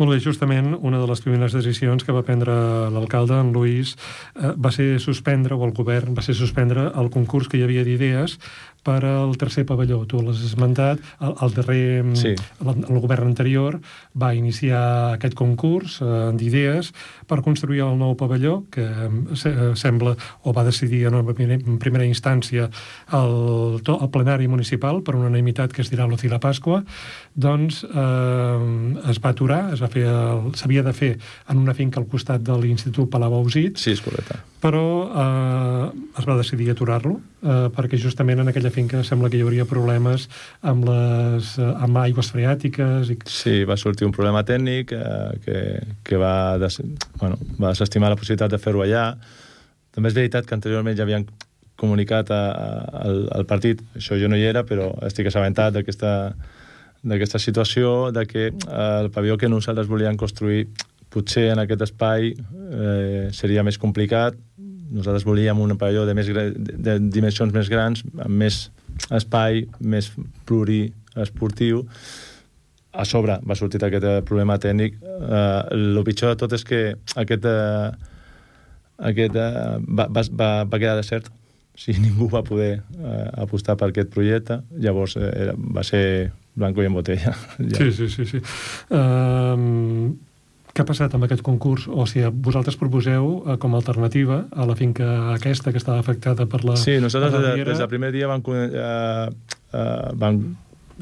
[0.00, 2.54] Molt bé, justament una de les primeres decisions que va prendre
[2.94, 3.96] l'alcalde, en Lluís,
[4.38, 7.84] eh, va ser suspendre, o el govern va ser suspendre el concurs que hi havia
[7.84, 8.38] d'idees
[8.86, 10.02] per al tercer pavelló.
[10.08, 12.02] Tu l'has esmentat, el, el darrer...
[12.04, 12.34] Mm, sí.
[12.60, 13.78] El, el govern anterior
[14.20, 14.82] va iniciar
[15.16, 16.92] aquest concurs eh, d'idees
[17.30, 21.78] per construir el nou pavelló, que mm, se, eh, sembla, o va decidir en, en
[21.82, 22.70] primera instància
[23.16, 26.82] el, el plenari municipal per unanimitat que es dirà l'Oci la Pasqua,
[27.34, 31.12] doncs eh, es va aturar, s'havia de fer
[31.50, 33.78] en una finca al costat de l'Institut Palau Ausit.
[33.80, 34.40] Sí, és correcte.
[34.60, 35.84] Però eh,
[36.20, 40.28] es va decidir aturar-lo, eh, perquè justament en aquella finca sembla que hi hauria problemes
[40.60, 43.12] amb, les, eh, amb aigües freàtiques.
[43.12, 43.18] I...
[43.26, 45.60] Sí, va sortir un problema tècnic eh, que,
[46.04, 46.80] que va, des,
[47.20, 49.10] bueno, va desestimar la possibilitat de fer-ho allà.
[49.94, 51.26] També és veritat que anteriorment ja havien
[51.80, 52.70] comunicat a, a,
[53.06, 56.14] al, al partit, això jo no hi era, però estic assabentat d'aquesta
[57.00, 60.66] d'aquesta situació, de que eh, el pavelló que nosaltres volíem construir
[61.10, 64.36] potser en aquest espai eh, seria més complicat,
[64.90, 68.64] nosaltres volíem un pavelló de, més, de dimensions més grans, amb més
[69.14, 70.10] espai, més
[70.48, 71.84] pluriesportiu.
[72.90, 74.96] A sobre va sortir aquest eh, problema tècnic.
[75.06, 76.80] Uh, el pitjor de tot és que
[77.22, 77.92] aquest, uh,
[79.12, 81.30] aquest uh, va, va, va, va quedar desert.
[81.70, 84.56] O sigui, ningú va poder uh, apostar per aquest projecte.
[84.82, 86.02] Llavors uh, era, va ser
[86.58, 87.30] blanco i en botella.
[87.70, 87.78] ja.
[87.78, 88.26] Sí, sí, sí.
[88.26, 88.40] sí.
[88.90, 90.10] Uh,
[90.80, 91.84] què ha passat amb aquest concurs?
[91.92, 96.46] O sigui, vosaltres proposeu eh, com a alternativa a la finca aquesta que estava afectada
[96.48, 96.78] per la...
[96.80, 99.28] Sí, nosaltres des, des del primer dia vam, eh,
[99.76, 99.84] eh,
[100.16, 100.40] vam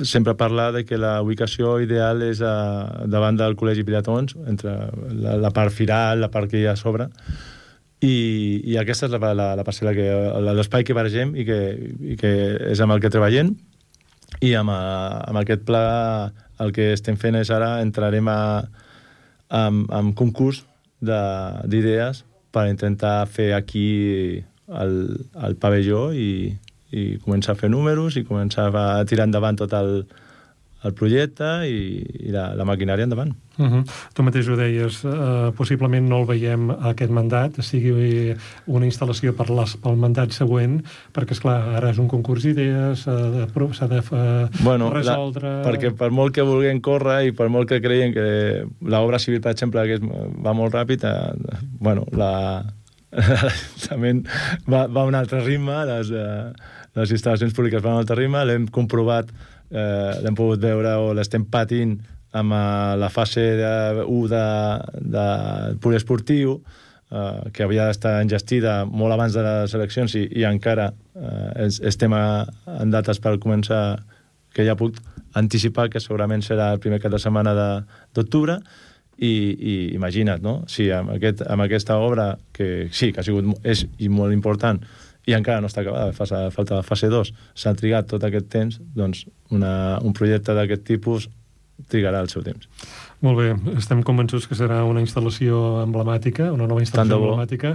[0.02, 4.74] sempre parlar de que la ubicació ideal és a, davant del Col·legi Pilatons, entre
[5.14, 7.08] la, la part firal, la part que hi ha a sobre,
[8.02, 8.16] i,
[8.66, 10.10] i aquesta és la, la, la parcel·la que
[10.58, 11.62] l'espai que barregem i que,
[12.14, 12.34] i que
[12.72, 13.54] és amb el que treballem.
[14.44, 14.82] I amb, a,
[15.30, 15.86] amb aquest pla
[16.62, 18.38] el que estem fent és ara entrarem a,
[19.48, 20.64] amb, amb concurs
[21.00, 24.94] d'idees per intentar fer aquí el,
[25.44, 26.56] el pavelló i,
[26.90, 30.02] i començar a fer números i començar a tirar endavant tot el,
[30.86, 31.78] el projecte i,
[32.28, 33.32] i la, la maquinària endavant.
[33.58, 33.82] Uh -huh.
[34.14, 38.36] Tu mateix ho deies, uh, possiblement no el veiem aquest mandat, sigui
[38.66, 43.02] una instal·lació per les, pel mandat següent, perquè, és clar ara és un concurs d'idees,
[43.02, 43.46] s'ha de,
[43.94, 45.48] de uh, bueno, resoldre...
[45.48, 49.40] La, perquè per molt que vulguem córrer i per molt que creien que l'obra civil,
[49.40, 50.00] per exemple, que és,
[50.44, 52.64] va molt ràpid, uh, bueno, la,
[53.12, 54.26] l'Ajuntament
[54.68, 56.52] va, va a un altre ritme, les, uh,
[56.94, 59.32] les instal·lacions públiques van a un altre ritme, l'hem comprovat
[59.70, 61.98] eh, l'hem pogut veure o l'estem patint
[62.38, 63.40] amb uh, la fase
[64.04, 64.42] 1 de,
[65.00, 65.26] de, de
[65.80, 66.58] poliesportiu,
[67.10, 72.12] eh, que havia d'estar engestida molt abans de les eleccions i, i encara eh, estem
[72.12, 72.44] a,
[72.78, 74.02] en dates per començar
[74.54, 74.98] que ja puc
[75.38, 77.54] anticipar que segurament serà el primer cap de setmana
[78.16, 78.58] d'octubre
[79.18, 80.62] i, i imagina't, no?
[80.70, 84.78] Si amb, aquest, amb aquesta obra, que sí, que ha sigut és i molt important,
[85.28, 88.78] i encara no està acabada, fa, falta la fase 2, s'ha trigat tot aquest temps,
[88.96, 89.72] doncs una,
[90.04, 91.28] un projecte d'aquest tipus
[91.86, 92.66] trigarà el seu temps.
[93.18, 97.72] Molt bé, estem convençuts que serà una instal·lació emblemàtica, una nova instal·lació emblemàtica,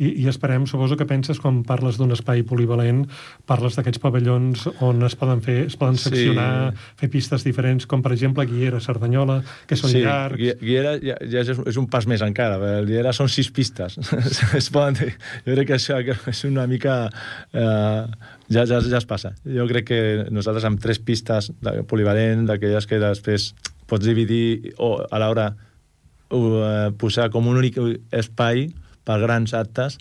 [0.00, 3.02] i, i esperem, suposo que penses, quan parles d'un espai polivalent,
[3.48, 6.86] parles d'aquests pavellons on es poden fer, es poden seccionar, sí.
[7.02, 10.56] fer pistes diferents, com per exemple Guiera, Cerdanyola, que són sí, llargs...
[10.62, 14.00] Guiera ja, ja és, és un pas més encara, el Guiera són sis pistes.
[14.60, 15.12] es poden.
[15.44, 17.02] Jo crec que això és una mica...
[17.52, 19.34] Eh, ja, ja, ja es passa.
[19.44, 23.52] Jo crec que nosaltres amb tres pistes de polivalent, d'aquelles que després
[23.86, 27.78] pots dividir o a l'hora uh, posar com un únic
[28.14, 28.68] espai
[29.06, 29.98] per grans actes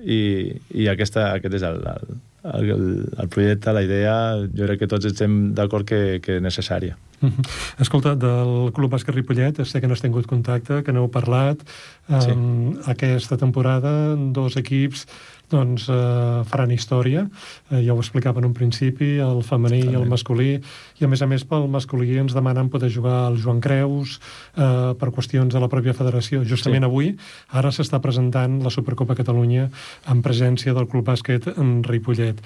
[0.00, 2.84] i, i aquesta, aquest és el, el, el,
[3.22, 4.16] el projecte, la idea,
[4.50, 6.98] jo crec que tots estem d'acord que, que és necessària.
[7.22, 7.44] -huh.
[7.82, 11.62] Escolta, del Club Bàsquet Ripollet, sé que no has tingut contacte, que n'heu parlat.
[12.08, 12.32] Sí.
[12.32, 15.06] Um, aquesta temporada, dos equips
[15.52, 17.26] doncs eh, faran història.
[17.70, 20.56] Eh, ja ho explicava en un principi, el femení i el masculí,
[20.98, 24.18] i a més a més pel masculí ens demanen poder jugar al Joan Creus
[24.56, 26.42] eh, per qüestions de la pròpia federació.
[26.48, 26.88] Justament sí.
[26.88, 27.10] avui,
[27.52, 29.68] ara s'està presentant la Supercopa Catalunya
[30.10, 32.40] en presència del Club Bàsquet en Ripollet.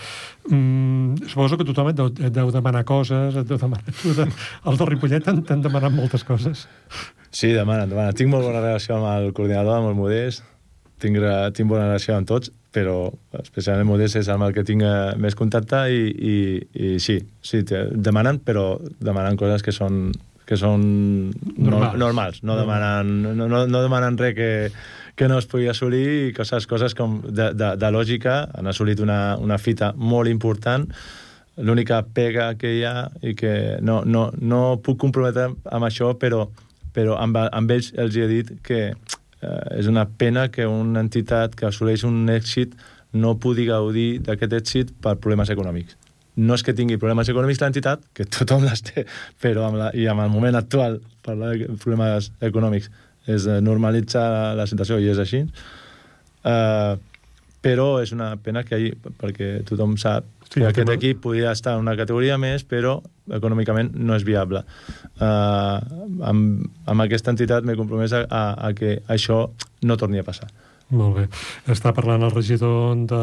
[0.51, 3.85] Mm, suposo que tothom et deu, et deu demanar coses, et deu demanar...
[4.17, 4.27] De,
[4.67, 6.67] els del Ripollet t'han demanat moltes coses.
[7.31, 8.17] Sí, demanen, demanen.
[8.17, 10.45] Tinc molt bona relació amb el coordinador, amb el Modest,
[11.03, 11.19] tinc,
[11.57, 13.09] tinc bona relació amb tots, però
[13.41, 16.37] especialment Modest és amb el que tinc eh, més contacte i, i,
[16.77, 20.11] i sí, sí, demanen, però demanen coses que són
[20.47, 20.83] que són
[21.59, 24.51] normals, no, normals no, demanen, no, no, no demanen res que,
[25.19, 29.03] que no es pugui assolir i coses, coses com de, de, de lògica, han assolit
[29.03, 30.87] una, una fita molt important,
[31.57, 36.45] l'única pega que hi ha i que no, no, no puc comprometre amb això, però,
[36.95, 38.83] però amb, amb ells els he dit que
[39.43, 42.77] eh, és una pena que una entitat que assoleix un èxit
[43.17, 45.97] no pugui gaudir d'aquest èxit per problemes econòmics.
[46.37, 49.07] No és que tingui problemes econòmics l'entitat, que tothom les té,
[49.41, 52.91] però amb la, i amb el moment actual parlar de problemes econòmics
[53.27, 55.43] és normalitzar la situació i és així.
[56.47, 56.95] Uh,
[57.65, 61.75] però és una pena que hi, perquè tothom sap Sí, que aquest equip podria estar
[61.75, 63.01] en una categoria més, però
[63.35, 64.63] econòmicament no és viable.
[65.17, 65.81] Uh,
[66.31, 69.47] amb, amb aquesta entitat m'he compromès a, a, a que això
[69.83, 70.51] no torni a passar.
[70.95, 71.25] Molt bé.
[71.73, 73.23] Està parlant el regidor de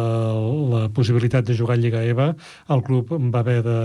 [0.73, 2.34] la possibilitat de jugar a Lliga EVA.
[2.76, 3.78] El club va haver de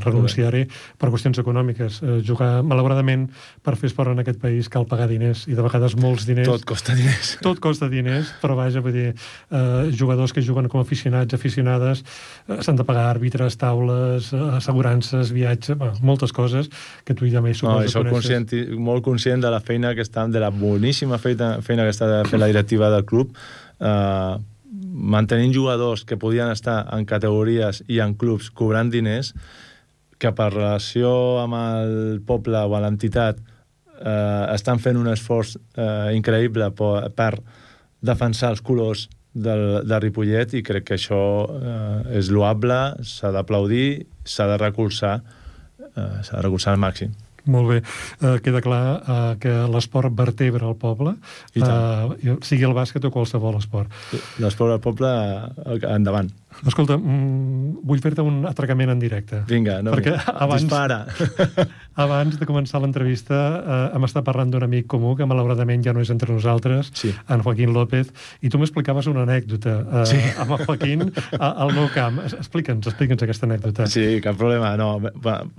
[0.00, 0.62] renunciar-hi
[0.96, 1.98] per qüestions econòmiques.
[2.00, 3.26] Eh, jugar, malauradament,
[3.60, 6.48] per fer esport en aquest país cal pagar diners, i de vegades molts diners...
[6.48, 7.34] Tot costa diners.
[7.46, 12.06] Tot costa diners, però vaja, vull dir, eh, jugadors que juguen com aficionats, aficionades,
[12.48, 16.72] eh, s'han de pagar àrbitres, taules, assegurances, viatge, bueno, moltes coses
[17.04, 18.48] que tu ja més suposo no, soc conscient,
[18.80, 22.40] molt conscient de la feina que està, de la boníssima feina, feina que està fent
[22.40, 23.36] la directiva del club, club,
[23.80, 24.36] eh,
[24.92, 29.34] mantenint jugadors que podien estar en categories i en clubs cobrant diners,
[30.18, 31.10] que per relació
[31.42, 33.38] amb el poble o l'entitat
[34.00, 37.32] eh, estan fent un esforç eh, increïble per, per
[38.00, 41.20] defensar els colors del, de Ripollet i crec que això
[41.52, 45.20] eh, és loable, s'ha d'aplaudir, s'ha de recolzar,
[45.92, 47.12] eh, s'ha de recolzar al màxim.
[47.46, 47.78] Molt bé.
[48.20, 51.14] Uh, queda clar uh, que l'esport vertebra el poble,
[51.62, 53.92] uh, sigui el bàsquet o qualsevol esport.
[54.42, 55.12] L'esport al poble,
[55.92, 56.32] endavant.
[56.64, 59.42] Escolta, mm, vull fer-te un atracament en directe.
[59.50, 61.02] Vinga, no, perquè abans, dispara.
[61.96, 66.00] abans de començar l'entrevista eh, hem estat parlant d'un amic comú que malauradament ja no
[66.04, 67.12] és entre nosaltres, Sí.
[67.28, 70.20] en Joaquín López, i tu m'explicaves una anècdota eh, Sí.
[70.38, 71.06] amb el Joaquín
[71.38, 72.20] a- al meu camp.
[72.26, 73.86] Explica'ns, explica'ns aquesta anècdota.
[73.86, 74.76] Sí, cap problema.
[74.76, 75.00] No,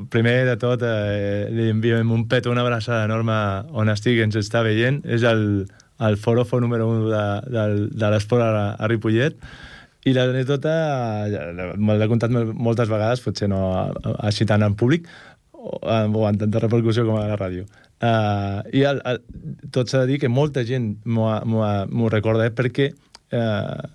[0.10, 3.34] primer de tot, eh, li enviem un petó, una abraçada enorme
[3.74, 5.04] on estigui, ens està veient.
[5.06, 5.68] És el,
[6.00, 7.66] el forofo número 1 de, de,
[7.98, 9.38] de l'esport a, a Ripollet.
[10.08, 10.74] I l'anècdota
[11.28, 13.60] l'he contat mol- moltes vegades, potser no
[14.18, 15.10] així tant en públic,
[15.52, 17.68] o, o amb tanta repercussió com a la ràdio.
[17.98, 19.22] Uh, I el, el,
[19.74, 23.88] tot s'ha de dir que molta gent m'ho recorda eh, perquè uh,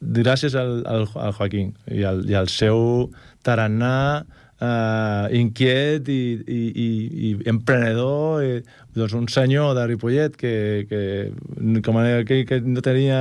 [0.00, 3.12] gràcies al, al, al Joaquín i al, i al seu
[3.46, 4.24] tarannà
[4.60, 6.88] eh, inquiet i, i, i,
[7.28, 8.58] i emprenedor, i,
[8.96, 10.54] doncs un senyor de Ripollet que,
[10.90, 11.00] que,
[11.86, 13.20] com que, que no tenia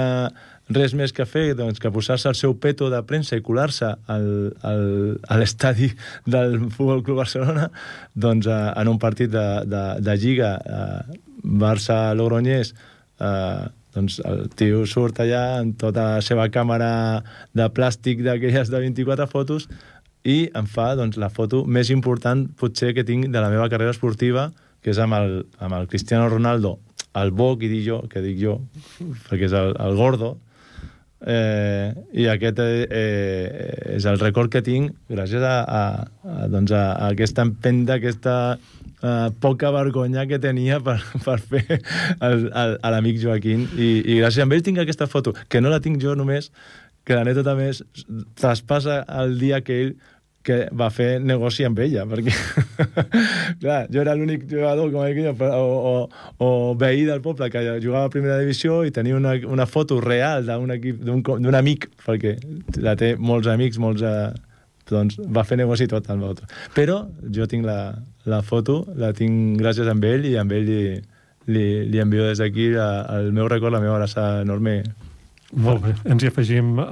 [0.72, 4.28] res més que fer doncs, que posar-se el seu peto de premsa i colar-se al,
[4.64, 4.84] al,
[5.28, 5.90] a l'estadi
[6.26, 7.70] del Futbol Club Barcelona
[8.16, 12.74] doncs, eh, en un partit de, de, de Lliga eh, Barça-Logroñés
[13.20, 17.22] eh, doncs el tio surt allà amb tota la seva càmera
[17.54, 19.68] de plàstic d'aquelles de 24 fotos
[20.24, 23.92] i em fa doncs, la foto més important potser que tinc de la meva carrera
[23.92, 24.48] esportiva,
[24.82, 26.78] que és amb el, amb el Cristiano Ronaldo,
[27.20, 28.58] el bo, que dic jo, que dic jo,
[29.28, 30.38] perquè és el, el gordo,
[31.28, 35.84] eh, i aquest eh, és el record que tinc gràcies a, a,
[36.24, 41.66] a, doncs a, a aquesta empenta, aquesta eh, poca vergonya que tenia per, per fer
[42.20, 43.68] el, el, a l'amic Joaquín.
[43.76, 46.52] I, i gràcies a ell tinc aquesta foto que no la tinc jo només
[47.04, 47.82] que l'anècdota més
[48.40, 49.96] traspassa el dia que ell
[50.44, 52.34] que va fer negoci amb ella, perquè
[53.62, 55.94] clar, jo era l'únic jugador com aquell, o, o,
[56.44, 60.46] o veí del poble que jugava a primera divisió i tenia una, una foto real
[60.48, 62.36] d'un equip d'un amic, perquè
[62.84, 64.04] la té molts amics, molts...
[64.04, 64.34] Eh,
[64.90, 66.44] doncs va fer negoci tot amb l'altre.
[66.76, 66.98] Però
[67.32, 67.94] jo tinc la,
[68.28, 70.82] la foto, la tinc gràcies a ell i amb ell li,
[71.48, 74.82] li, li envio des d'aquí la- el meu record, la meva abraçada enorme
[75.54, 76.84] Molt bé, ens hi afegim uh,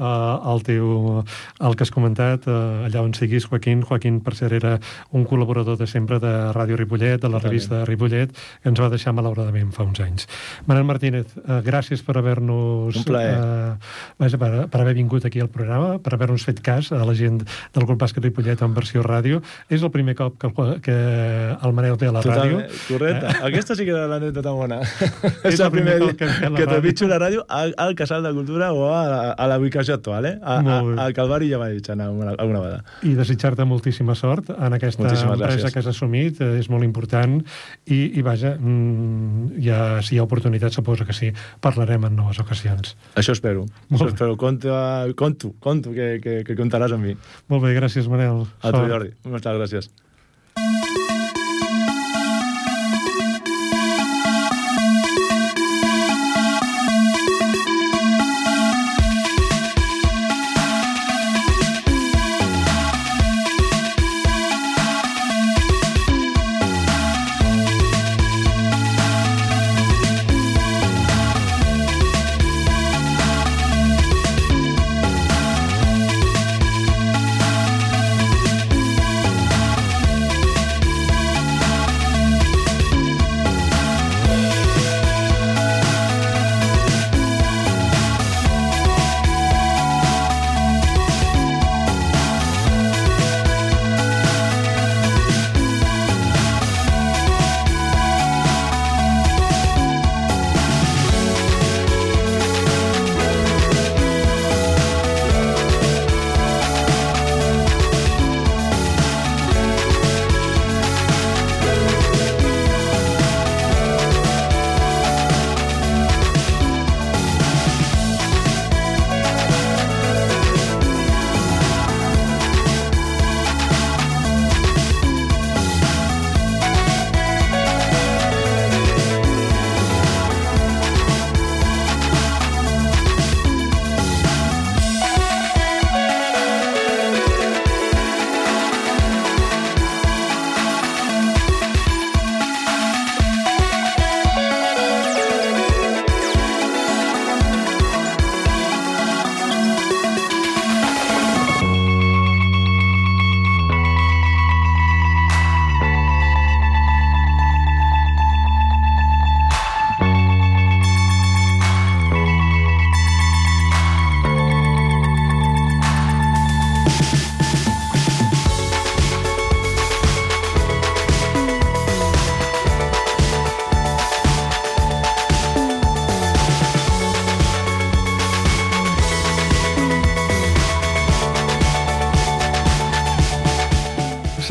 [0.51, 1.21] al teu,
[1.59, 3.83] al que has comentat, uh, allà on siguis, Joaquín.
[3.87, 4.77] Joaquín, per cert, era
[5.11, 9.13] un col·laborador de sempre de Ràdio Ripollet, de la revista Ripollet, que ens va deixar
[9.17, 10.27] malauradament fa uns anys.
[10.69, 13.01] Manel Martínez, uh, gràcies per haver-nos...
[13.01, 13.35] Un plaer.
[13.37, 17.17] Uh, vaja, per, per haver vingut aquí al programa, per haver-nos fet cas a la
[17.17, 19.43] gent del Club Bàsquet Ripollet en versió ràdio.
[19.69, 20.97] És el primer cop que el, que
[21.53, 22.61] el Manel ve a la ràdio.
[22.61, 23.31] Totalment, correcte.
[23.31, 23.45] Eh?
[23.51, 24.81] Aquesta sí que era l'anècdota bona.
[25.43, 26.69] És és el primer primer cop que que, que ràdio.
[26.71, 30.25] trepitjo la ràdio al, al Casal de Cultura o a, la, a la ubicació actual,
[30.25, 30.33] eh?
[30.43, 32.83] A, a, al Calvari ja vaig anar una, alguna vegada.
[33.03, 35.73] i desitjar-te moltíssima sort en aquesta Moltíssimes empresa gràcies.
[35.73, 37.39] que has assumit, eh, és molt important
[37.85, 42.39] i, i vaja, mm, ja, si hi ha oportunitat suposo que sí, parlarem en noves
[42.43, 42.95] ocasions.
[43.15, 43.65] Això espero.
[43.89, 44.37] Molt Això espero.
[44.37, 44.69] Conto,
[45.15, 47.17] conto, conto que, que, que comptaràs amb mi.
[47.47, 48.45] Molt bé, gràcies Manel.
[48.61, 48.85] A tu.
[48.91, 49.13] Jordi.
[49.25, 51.00] Moltes gràcies.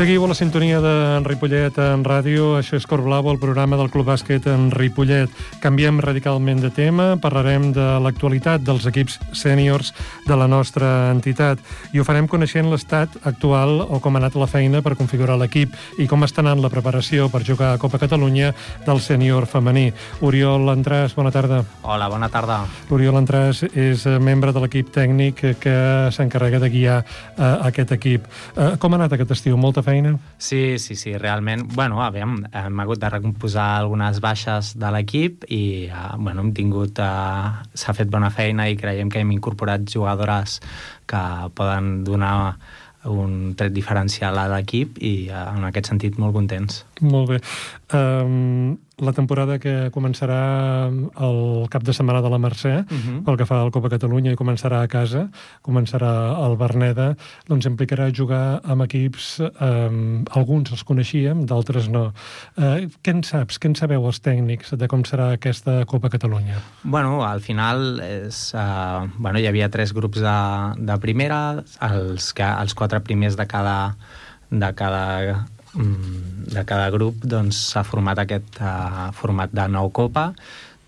[0.01, 2.55] Seguiu a la sintonia de Ripollet en ràdio.
[2.57, 5.29] Això és Cor Blau, el programa del Club Bàsquet en Ripollet.
[5.61, 7.19] Canviem radicalment de tema.
[7.21, 9.93] Parlarem de l'actualitat dels equips sèniors
[10.25, 11.61] de la nostra entitat
[11.93, 15.77] i ho farem coneixent l'estat actual o com ha anat la feina per configurar l'equip
[16.01, 18.55] i com està anant la preparació per jugar a Copa Catalunya
[18.87, 19.91] del sènior femení.
[20.25, 21.61] Oriol Entràs, bona tarda.
[21.83, 22.63] Hola, bona tarda.
[22.89, 25.77] Oriol Entràs és membre de l'equip tècnic que
[26.17, 28.33] s'encarrega de guiar uh, aquest equip.
[28.57, 29.61] Uh, com ha anat aquest estiu?
[29.61, 30.15] Molta molta feina?
[30.39, 31.67] Sí, sí, sí, realment.
[31.75, 37.01] Bueno, aviam, hem hagut de recomposar algunes baixes de l'equip i, uh, bueno, hem tingut...
[37.03, 40.61] Uh, S'ha fet bona feina i creiem que hem incorporat jugadores
[41.11, 41.23] que
[41.55, 42.57] poden donar
[43.11, 46.85] un tret diferencial a l'equip i uh, en aquest sentit molt contents.
[47.01, 47.41] Molt bé.
[47.97, 50.41] Um, la temporada que començarà
[50.93, 51.39] el
[51.73, 53.01] cap de setmana de la Mercè, uh mhm.
[53.01, 53.25] -huh.
[53.25, 55.31] pel que fa al Copa Catalunya, i començarà a casa,
[55.63, 57.17] començarà al Berneda,
[57.49, 62.13] doncs implicarà jugar amb equips, eh, alguns els coneixíem, d'altres no.
[62.57, 66.57] Eh, què en saps, què en sabeu els tècnics de com serà aquesta Copa Catalunya?
[66.83, 72.45] Bueno, al final és, eh, bueno, hi havia tres grups de, de primera, els, que,
[72.45, 73.97] els quatre primers de cada,
[74.51, 80.33] de cada de cada grup doncs, s'ha doncs, format aquest uh, format de nou Copa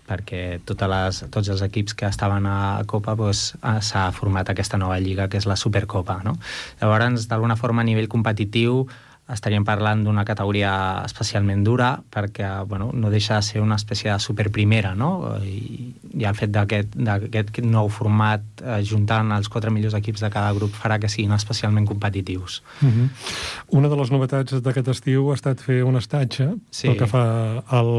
[0.03, 4.99] perquè totes les, tots els equips que estaven a Copa doncs, s'ha format aquesta nova
[4.99, 6.19] lliga que és la Supercopa.
[6.25, 6.35] No?
[6.81, 8.83] Llavors, d'alguna forma, a nivell competitiu,
[9.31, 10.73] estaríem parlant d'una categoria
[11.05, 15.37] especialment dura perquè bueno, no deixa de ser una espècie de superprimera no?
[15.39, 20.51] I, i el fet d'aquest nou format eh, juntant els quatre millors equips de cada
[20.57, 22.61] grup farà que siguin especialment competitius.
[22.81, 22.91] Uh mhm.
[22.91, 23.09] -huh.
[23.79, 26.87] Una de les novetats d'aquest estiu ha estat fer un estatge sí.
[26.87, 27.91] pel que fa al,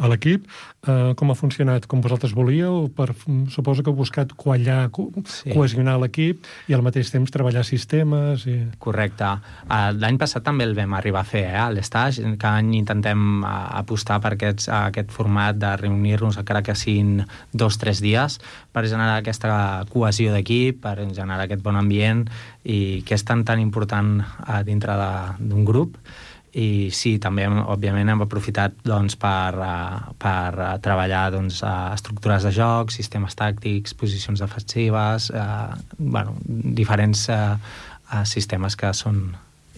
[0.00, 0.46] a l'equip.
[0.80, 1.84] Uh, com ha funcionat?
[1.84, 2.86] Com vosaltres volíeu?
[2.96, 3.10] Per,
[3.52, 5.50] suposo que heu buscat quallar, co sí.
[5.52, 8.56] cohesionar l'equip i al mateix temps treballar sistemes i...
[8.80, 9.28] Correcte.
[9.66, 12.24] Uh, L'any passat també el vam arribar a fer, eh, a l'estage.
[12.40, 17.84] Cada any intentem apostar per aquests, aquest format de reunir-nos, encara que siguin dos o
[17.84, 18.40] tres dies,
[18.72, 22.24] per generar aquesta cohesió d'equip, per generar aquest bon ambient
[22.64, 24.96] i que és tan tan important a dintre
[25.44, 26.00] d'un grup
[26.58, 32.46] i sí, també òbviament hem aprofitat doncs, per, uh, per uh, treballar doncs, uh, estructures
[32.46, 37.54] de joc, sistemes tàctics, posicions defensives, uh, bueno, diferents uh,
[38.10, 39.28] uh, sistemes que són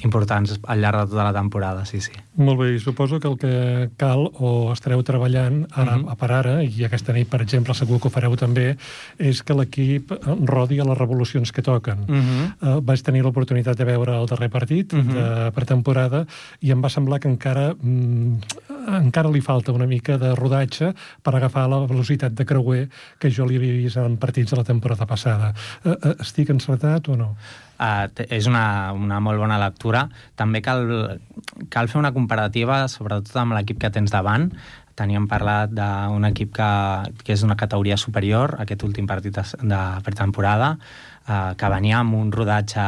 [0.04, 2.12] importants al llarg de tota la temporada, sí, sí.
[2.36, 6.08] Molt bé, i suposo que el que cal o estareu treballant ara, uh mhm.
[6.08, 6.16] -huh.
[6.16, 8.76] per ara, i aquesta nit, per exemple, segur que ho fareu també,
[9.18, 10.12] és que l'equip
[10.44, 11.98] rodi a les revolucions que toquen.
[12.08, 12.76] Uh -huh.
[12.76, 15.12] uh, vaig tenir l'oportunitat de veure el darrer partit uh -huh.
[15.12, 16.26] de pretemporada
[16.60, 18.40] i em va semblar que encara mm,
[18.88, 22.88] encara li falta una mica de rodatge per agafar la velocitat de creuer
[23.18, 25.54] que jo li havia vist en partits de la temporada passada.
[25.84, 27.36] Uh, uh, estic encertat o no?
[27.82, 30.04] Uh, és una, una molt bona lectura.
[30.38, 30.84] També cal,
[31.72, 34.52] cal fer una comparativa, sobretot amb l'equip que tens davant.
[34.94, 36.70] Teníem parlat d'un equip que,
[37.24, 40.76] que és una categoria superior, aquest últim partit de, de pretemporada,
[41.26, 42.86] uh, que venia amb un rodatge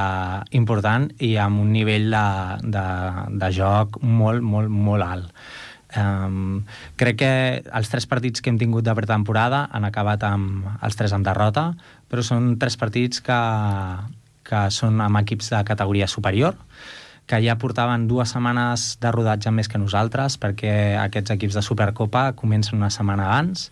[0.54, 2.26] important i amb un nivell de,
[2.78, 2.88] de,
[3.42, 5.46] de joc molt, molt, molt alt.
[5.94, 6.64] Um,
[6.98, 11.14] crec que els tres partits que hem tingut de pretemporada han acabat amb els tres
[11.14, 11.72] amb derrota,
[12.10, 13.38] però són tres partits que,
[14.54, 16.54] que són amb equips de categoria superior,
[17.26, 22.30] que ja portaven dues setmanes de rodatge més que nosaltres, perquè aquests equips de Supercopa
[22.36, 23.70] comencen una setmana abans,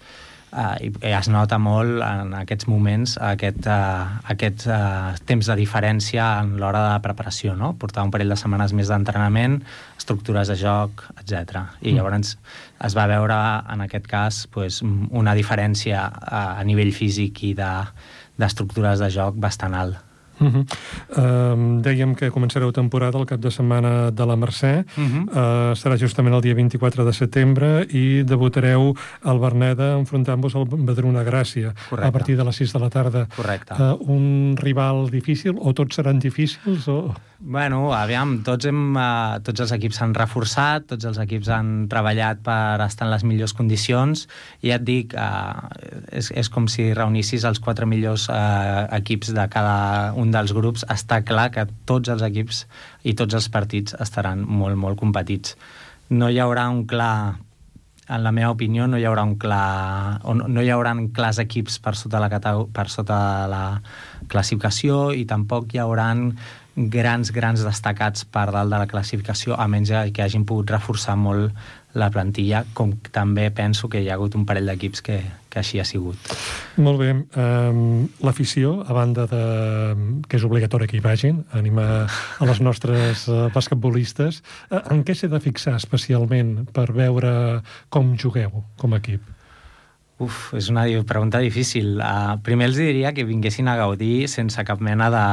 [0.53, 6.25] eh, i es nota molt en aquests moments aquest, uh, aquest uh, temps de diferència
[6.40, 7.75] en l'hora de preparació, no?
[7.81, 9.59] portar un parell de setmanes més d'entrenament,
[10.01, 11.66] estructures de joc, etc.
[11.83, 11.99] I mm.
[11.99, 12.37] llavors
[12.88, 13.37] es va veure,
[13.73, 19.37] en aquest cas, pues, una diferència uh, a nivell físic i d'estructures de, de joc
[19.40, 20.01] bastant alt.
[20.42, 20.64] Uh -huh.
[21.16, 24.84] uh, dèiem que començareu temporada el cap de setmana de la Mercè.
[24.97, 25.22] Uh -huh.
[25.28, 31.22] uh, serà justament el dia 24 de setembre i debutareu al Berneda enfrontant-vos al Badruna
[31.24, 32.09] Gràcia Correcte.
[32.09, 33.26] a partir de les 6 de la tarda.
[33.36, 33.74] Correcte.
[33.74, 36.88] Uh, un rival difícil o tots seran difícils?
[36.88, 37.14] O...
[37.45, 42.38] Bueno, aviam, tots, hem, uh, tots els equips s'han reforçat, tots els equips han treballat
[42.47, 44.28] per estar en les millors condicions,
[44.62, 45.66] i ja et dic, uh,
[46.14, 50.86] és, és com si reunissis els quatre millors uh, equips de cada un dels grups.
[50.86, 52.62] Està clar que tots els equips
[53.03, 55.59] i tots els partits estaran molt, molt competits.
[56.14, 57.40] No hi haurà un clar
[58.12, 60.22] en la meva opinió, no hi haurà un clar...
[60.22, 62.30] O no, no hi haurà clars equips per sota la,
[62.70, 63.18] per sota
[63.51, 63.62] la
[64.30, 66.28] classificació i tampoc hi hauran
[66.77, 71.53] grans, grans destacats per dalt de la classificació, a menys que hagin pogut reforçar molt
[71.95, 75.18] la plantilla, com també penso que hi ha hagut un parell d'equips que,
[75.53, 76.16] que així ha sigut.
[76.81, 77.11] Molt bé.
[77.37, 79.43] Um, L'afició, a banda de
[80.25, 85.16] que és obligatori que hi vagin, animar a les nostres uh, basquetbolistes, uh, en què
[85.16, 87.61] s'ha de fixar especialment per veure
[87.93, 89.32] com jugueu com a equip?
[90.21, 91.97] Uf, és una pregunta difícil.
[91.99, 95.25] Uh, primer els diria que vinguessin a gaudir sense cap mena de,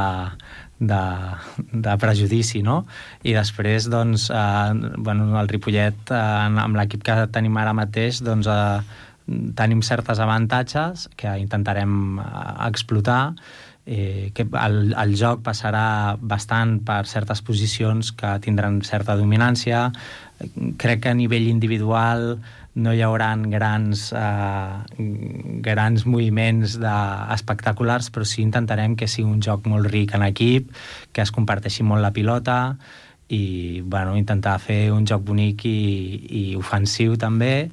[0.90, 1.02] de,
[1.84, 2.86] de prejudici, no?
[3.22, 8.48] I després, doncs, uh, bueno, el Ripollet, uh, amb l'equip que tenim ara mateix, doncs,
[8.50, 8.80] uh,
[9.54, 12.24] tenim certes avantatges que intentarem uh,
[12.66, 13.36] explotar,
[13.86, 19.88] eh, que el, el joc passarà bastant per certes posicions que tindran certa dominància.
[20.80, 22.38] Crec que a nivell individual
[22.74, 25.04] no hi haurà grans, eh,
[25.64, 26.96] grans moviments de,
[27.34, 30.70] espectaculars, però sí intentarem que sigui un joc molt ric en equip,
[31.12, 32.76] que es comparteixi molt la pilota
[33.30, 35.80] i bueno, intentar fer un joc bonic i,
[36.30, 37.70] i ofensiu també.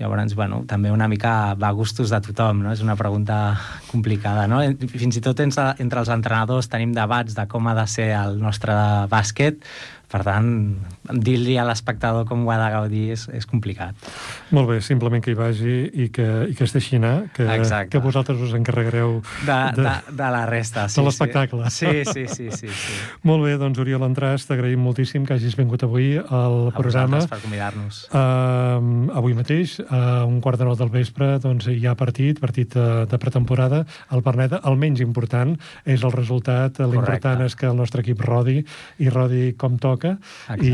[0.00, 2.70] Llavors, bueno, també una mica va a gustos de tothom, no?
[2.72, 3.58] És una pregunta
[3.90, 4.62] complicada, no?
[4.88, 8.40] Fins i tot entre, entre els entrenadors tenim debats de com ha de ser el
[8.40, 8.72] nostre
[9.12, 9.60] bàsquet,
[10.10, 10.48] per tant,
[11.10, 13.94] dir-li a l'espectador com ho ha de gaudir és, és complicat.
[14.54, 17.92] Molt bé, simplement que hi vagi i que, i que es deixi anar, que, Exacte.
[17.94, 20.88] que vosaltres us encarregareu de, de, de, de la resta.
[20.90, 21.70] Sí, de l'espectacle.
[21.70, 21.90] Sí.
[21.90, 22.96] Sí, sí, sí, sí, sí.
[23.28, 27.22] Molt bé, doncs Oriol Entràs, t'agraïm moltíssim que hagis vingut avui al a programa.
[27.30, 28.02] per convidar-nos.
[28.10, 32.74] Uh, avui mateix, a un quart de nou del vespre, doncs hi ha partit, partit
[32.74, 33.84] de, de pretemporada.
[34.10, 35.54] El Berneda, el menys important,
[35.84, 36.82] és el resultat.
[36.82, 38.60] L'important és que el nostre equip rodi,
[38.98, 39.99] i rodi com toca,
[40.60, 40.72] i,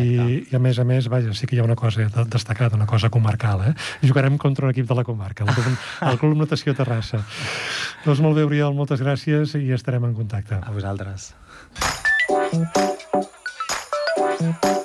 [0.51, 3.11] i a més a més, vaja, sí que hi ha una cosa destacada, una cosa
[3.11, 3.75] comarcal, eh?
[4.05, 5.77] Jugarem contra un equip de la comarca, el Club,
[6.11, 7.25] el Club Natació Terrassa.
[8.05, 10.61] Doncs molt bé, Oriol, moltes gràcies i estarem en contacte.
[10.63, 11.33] A vosaltres.
[14.37, 14.76] Uh,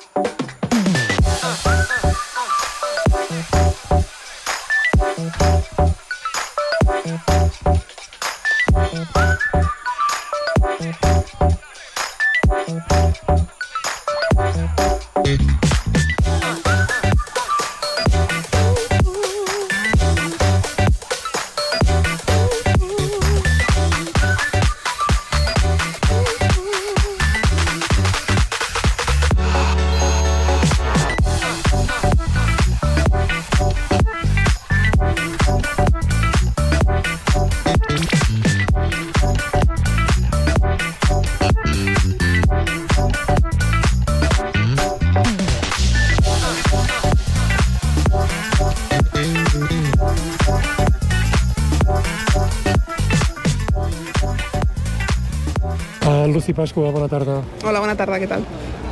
[56.52, 57.42] Lucy Pasqua, bona tarda.
[57.64, 58.44] Hola, bona tarda, què tal?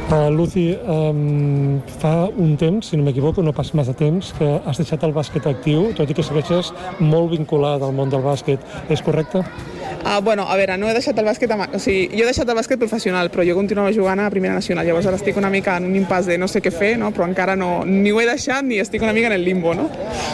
[0.09, 4.79] Uh, Lucy, um, fa un temps, si no m'equivoco, no pas massa temps, que has
[4.79, 8.63] deixat el bàsquet actiu, tot i que segueixes molt vinculada al món del bàsquet.
[8.89, 9.43] És correcte?
[9.99, 11.51] Uh, bueno, a veure, no he deixat el bàsquet...
[11.51, 11.67] Ama...
[11.75, 14.87] O sigui, jo he deixat el bàsquet professional, però jo continuo jugant a Primera Nacional.
[14.87, 17.11] Llavors ara estic una mica en un impàs de no sé què fer, no?
[17.15, 19.89] però encara no, ni ho he deixat ni estic una mica en el limbo, no?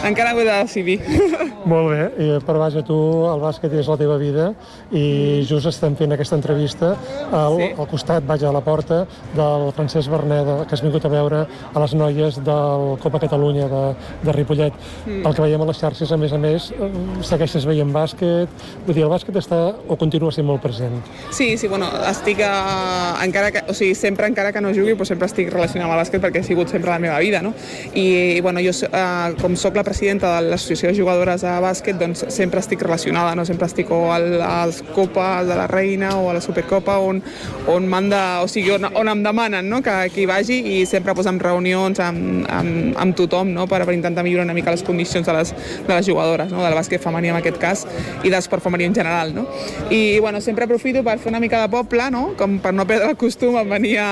[0.06, 1.00] Encara ho he de decidir.
[1.72, 2.96] Molt bé, I, però vaja, tu,
[3.26, 4.52] el bàsquet és la teva vida
[4.94, 6.92] i just estem fent aquesta entrevista
[7.34, 7.68] al, sí.
[7.74, 9.00] al costat, vaja, a la porta
[9.34, 13.82] del Francesc Berneda, que has vingut a veure a les noies del Copa Catalunya de,
[14.22, 14.78] de Ripollet.
[15.06, 15.24] Mm.
[15.26, 16.90] Pel que veiem a les xarxes, a més a més, eh,
[17.26, 19.55] segueixes veient bàsquet, vull dir, el bàsquet està
[19.86, 20.98] o continua sent molt present?
[21.30, 25.08] Sí, sí, bueno, estic, uh, encara que, o sigui, sempre encara que no jugui, però
[25.08, 27.54] sempre estic relacionat amb el bàsquet perquè ha sigut sempre la meva vida, no?
[27.94, 32.26] I, bueno, jo, uh, com sóc la presidenta de l'Associació de Jugadores de Bàsquet, doncs
[32.34, 33.46] sempre estic relacionada, no?
[33.48, 37.22] Sempre estic o al, als Copa, de la Reina o a la Supercopa, on,
[37.66, 39.80] on, manda, o sigui, on, on em demanen no?
[39.82, 43.66] que, hi vagi i sempre pues, amb reunions amb, amb, amb tothom no?
[43.70, 45.52] per, per intentar millorar una mica les condicions de les,
[45.86, 46.62] de les jugadores, no?
[46.64, 47.86] del bàsquet femení en aquest cas
[48.22, 49.34] i de l'esport femení en general.
[49.36, 49.45] No?
[49.90, 52.32] I bueno, sempre aprofito per fer una mica de poble, no?
[52.38, 54.06] com per no perdre el costum, em venia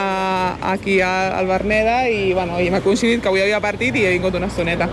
[0.71, 4.37] aquí al Berneda i, bueno, i m'ha coincidit que avui havia partit i he vingut
[4.39, 4.89] una estoneta.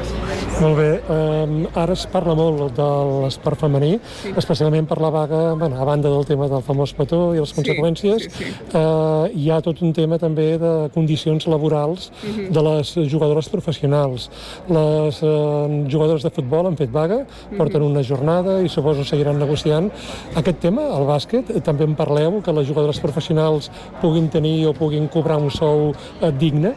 [0.61, 2.87] Molt bé, um, ara es parla molt de
[3.23, 4.33] l'esport femení, sí.
[4.37, 8.27] especialment per la vaga, bueno, a banda del tema del famós petó i les conseqüències,
[8.27, 8.77] sí, sí, sí.
[8.77, 12.49] Uh, hi ha tot un tema també de condicions laborals uh -huh.
[12.49, 14.29] de les jugadores professionals.
[14.69, 17.25] Les uh, jugadores de futbol han fet vaga,
[17.57, 19.91] porten una jornada i suposo seguiran negociant.
[20.31, 23.67] Aquest tema, el bàsquet, també en parleu, que les jugadores professionals
[23.99, 26.71] puguin tenir o puguin cobrar un sou uh, digne?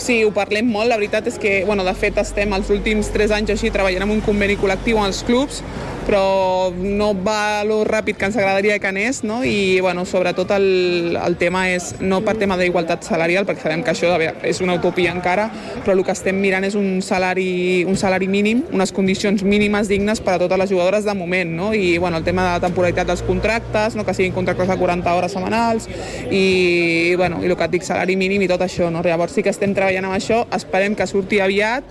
[0.00, 0.90] Sí, ho parlem molt.
[0.90, 4.16] La veritat és que, bueno, de fet, estem els últims tres anys així treballant amb
[4.16, 5.62] un conveni col·lectiu amb els clubs,
[6.10, 9.44] però no va lo ràpid que ens agradaria que anés, no?
[9.46, 13.92] i bueno, sobretot el, el tema és no per tema d'igualtat salarial, perquè sabem que
[13.92, 15.46] això és una utopia encara,
[15.84, 20.18] però el que estem mirant és un salari, un salari mínim, unes condicions mínimes dignes
[20.18, 21.70] per a totes les jugadores de moment, no?
[21.78, 24.02] i bueno, el tema de la temporalitat dels contractes, no?
[24.02, 25.86] que siguin contractes de 40 hores setmanals,
[26.26, 28.90] i, bueno, i el que et dic, salari mínim i tot això.
[28.90, 29.06] No?
[29.06, 31.86] Llavors sí que estem treballant amb això, esperem que surti aviat,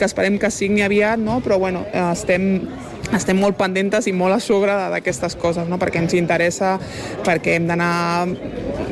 [0.00, 1.42] que esperem que signi aviat, no?
[1.44, 2.54] però bueno, estem
[3.16, 5.78] estem molt pendentes i molt a sobre d'aquestes coses, no?
[5.80, 6.76] perquè ens interessa,
[7.26, 7.92] perquè hem d'anar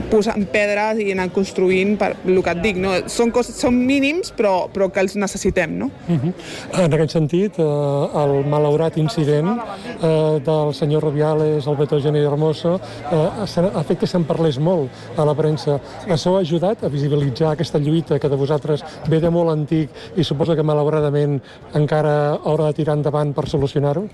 [0.09, 2.81] posant pedres i anar construint per el que et dic.
[2.81, 2.95] No?
[3.13, 5.77] Són, coses, són mínims, però, però que els necessitem.
[5.79, 5.91] No?
[6.09, 6.21] Uh mhm.
[6.29, 6.85] -huh.
[6.85, 12.81] En aquest sentit, eh, el malaurat incident eh, del senyor Rubiales, el Beto Geni Hermoso,
[13.13, 15.81] eh, ha fet que se'n parlés molt a la premsa.
[16.05, 16.11] Sí.
[16.11, 20.25] Això ha ajudat a visibilitzar aquesta lluita que de vosaltres ve de molt antic i
[20.25, 21.41] suposo que malauradament
[21.75, 24.08] encara haurà de tirar endavant per solucionar-ho?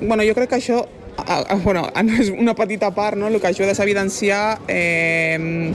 [0.00, 0.84] Bueno, jo crec que això
[1.64, 1.86] bueno,
[2.18, 3.28] és una petita part, no?
[3.28, 5.72] el que ajuda és evidenciar eh,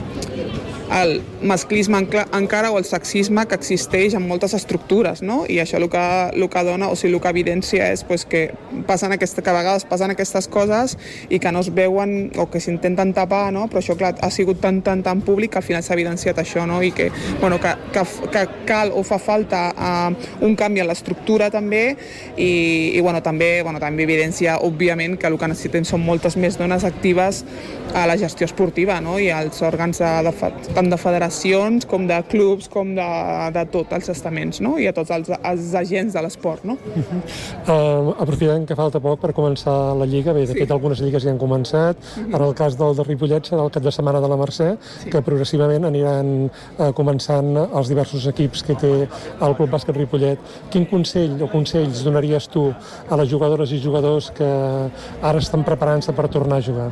[0.90, 1.98] el masclisme
[2.32, 5.44] encara o el sexisme que existeix en moltes estructures, no?
[5.46, 6.02] I això el que,
[6.34, 8.48] el que dona, o sigui, el que evidència és pues, que,
[8.88, 10.96] passen aquesta, que a vegades passen aquestes coses
[11.30, 13.68] i que no es veuen o que s'intenten tapar, no?
[13.70, 16.66] Però això, clar, ha sigut tan, tan, tan públic que al final s'ha evidenciat això,
[16.66, 16.82] no?
[16.82, 17.10] I que,
[17.40, 21.84] bueno, que, que, que cal o fa falta uh, un canvi en l'estructura també
[22.36, 22.50] i,
[22.96, 26.84] i bueno, també, bueno, també evidència, òbviament, que el que necessitem són moltes més dones
[26.84, 27.44] actives
[27.94, 29.16] a la gestió esportiva no?
[29.18, 33.08] i als òrgans de, de, tant de federacions com de clubs com de,
[33.54, 34.76] de tots els estaments no?
[34.78, 36.64] i a tots els, els agents de l'esport.
[36.64, 36.74] No?
[36.74, 37.20] Uh -huh.
[37.66, 40.58] uh, aprofitant que falta poc per començar la Lliga, bé, de sí.
[40.58, 42.34] fet algunes lligues ja han començat, uh -huh.
[42.34, 45.10] ara el cas del de Ripollet serà el cap de setmana de la Mercè, sí.
[45.10, 49.08] que progressivament aniran uh, començant els diversos equips que té
[49.40, 50.38] el Club Bàsquet Ripollet.
[50.70, 52.72] Quin consell o consells donaries tu
[53.08, 54.50] a les jugadores i jugadors que
[55.22, 56.90] ara estan preparant-se per tornar a jugar?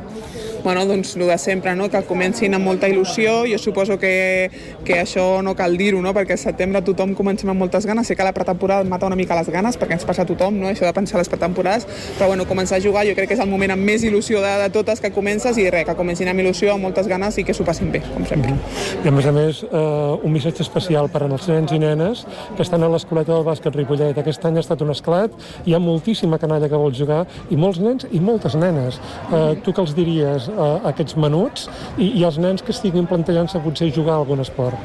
[0.62, 1.88] Bueno, doncs el de sempre, no?
[1.90, 3.44] que comencin amb molta il·lusió.
[3.50, 4.50] Jo suposo que,
[4.84, 6.12] que això no cal dir-ho, no?
[6.16, 8.08] perquè al setembre tothom comencem amb moltes ganes.
[8.08, 10.68] Sé que la pretemporada mata una mica les ganes, perquè ens passa a tothom, no?
[10.70, 11.86] això de pensar les pretemporades,
[12.18, 14.54] però bueno, començar a jugar jo crec que és el moment amb més il·lusió de,
[14.64, 17.54] de totes que comences i res, que comencin amb il·lusió, amb moltes ganes i que
[17.56, 18.54] s'ho passin bé, com sempre.
[18.54, 19.04] Mm-hmm.
[19.04, 22.24] I a més a més, eh, un missatge especial per als nens i nenes
[22.56, 24.18] que estan a l'escoleta del bàsquet Ripollet.
[24.18, 25.34] Aquest any ha estat un esclat,
[25.66, 29.00] hi ha moltíssima canalla que vol jugar i molts nens i moltes nenes.
[29.32, 33.60] Eh, tu que els diries a aquests menuts i, i els nens que estiguin plantejant-se
[33.64, 34.78] potser jugar a algun esport?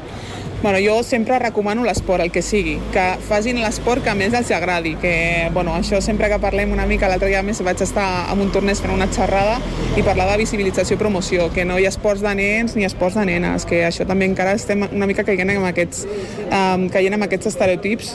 [0.64, 4.94] Bueno, jo sempre recomano l'esport, el que sigui, que facin l'esport que més els agradi,
[4.96, 8.48] que bueno, això sempre que parlem una mica, l'altre dia més vaig estar en un
[8.54, 9.58] torneig fent una xerrada
[9.92, 13.20] i parlar de visibilització i promoció, que no hi ha esports de nens ni esports
[13.20, 16.06] de nenes, que això també encara estem una mica caient en aquests,
[16.48, 18.14] um, caient en aquests estereotips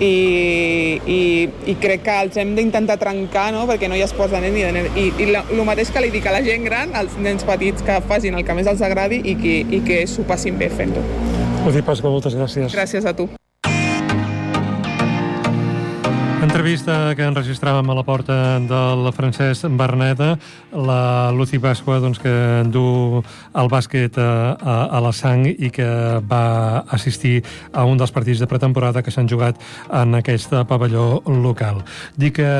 [0.00, 1.20] i, i,
[1.70, 3.66] i crec que els hem d'intentar trencar no?
[3.68, 4.88] perquè no hi ha esports de nen ni de nen.
[4.96, 8.00] I, i el mateix que li dic a la gent gran, als nens petits, que
[8.08, 11.04] facin el que més els agradi i que, i que s'ho passin bé fent-ho.
[11.68, 12.72] Udi Pasqua, moltes gràcies.
[12.72, 13.28] Gràcies a tu.
[16.50, 20.32] Entrevista que enregistràvem a la porta del Francesc Berneda,
[20.74, 22.32] la Lucy Pasqua, doncs, que
[22.66, 23.20] du
[23.54, 25.86] el bàsquet a, a, a la sang i que
[26.26, 29.62] va assistir a un dels partits de pretemporada que s'han jugat
[29.94, 31.84] en aquest pavelló local.
[32.18, 32.50] Dic que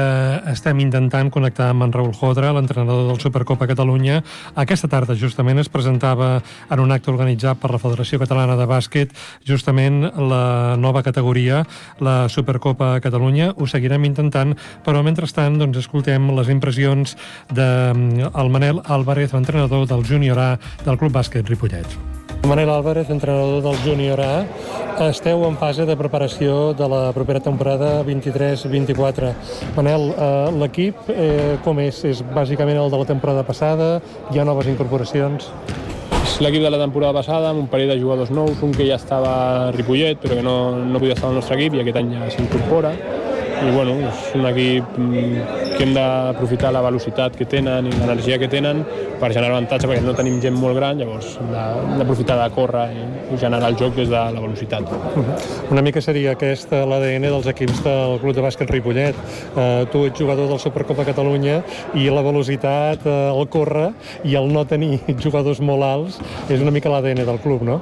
[0.53, 4.20] estem intentant connectar amb en Raül Jodra, l'entrenador del Supercopa Catalunya.
[4.55, 6.36] Aquesta tarda, justament, es presentava
[6.70, 11.64] en un acte organitzat per la Federació Catalana de Bàsquet justament la nova categoria,
[11.99, 13.51] la Supercopa Catalunya.
[13.81, 14.55] Seguirem intentant,
[14.85, 17.16] però mentrestant doncs, escoltem les impressions
[17.49, 21.87] del de, mm, Manel Álvarez, entrenador del Júnior A del Club Bàsquet Ripollet.
[22.47, 24.47] Manel Álvarez, entrenador del Júnior A,
[25.09, 29.35] esteu en fase de preparació de la propera temporada 23-24.
[29.76, 32.05] Manel, eh, l'equip eh, com és?
[32.05, 34.01] És bàsicament el de la temporada passada?
[34.33, 35.53] Hi ha noves incorporacions?
[36.24, 38.97] És l'equip de la temporada passada, amb un parell de jugadors nous, un que ja
[38.97, 42.14] estava a Ripollet, però que no, no podia estar al nostre equip i aquest any
[42.16, 42.95] ja s'incorpora
[43.61, 48.39] i bueno, és un equip mm, que hem d'aprofitar la velocitat que tenen i l'energia
[48.41, 48.83] que tenen
[49.21, 51.51] per generar avantatge perquè no tenim gent molt gran, llavors hem
[52.01, 53.05] d'aprofitar de córrer i,
[53.41, 54.89] generar el joc des de la velocitat.
[55.71, 59.19] Una mica seria aquest l'ADN dels equips del Club de Bàsquet Ripollet.
[59.55, 61.61] Uh, tu ets jugador del Supercopa Catalunya
[61.95, 63.91] i la velocitat, uh, el córrer
[64.25, 67.81] i el no tenir jugadors molt alts és una mica l'ADN del club, no?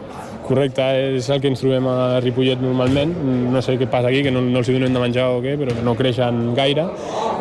[0.49, 0.85] Correcte,
[1.19, 3.11] és el que ens trobem a Ripollet normalment.
[3.53, 5.59] No sé què passa aquí, que no, no els hi donem de menjar o què,
[5.61, 6.87] però que no creixen gaire.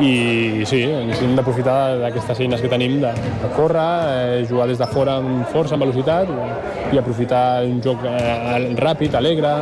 [0.04, 4.78] i sí, ens hem d'aprofitar d'aquestes eines que tenim de, de córrer, eh, jugar des
[4.78, 9.56] de fora amb força, amb velocitat i, i aprofitar un joc eh, ràpid, alegre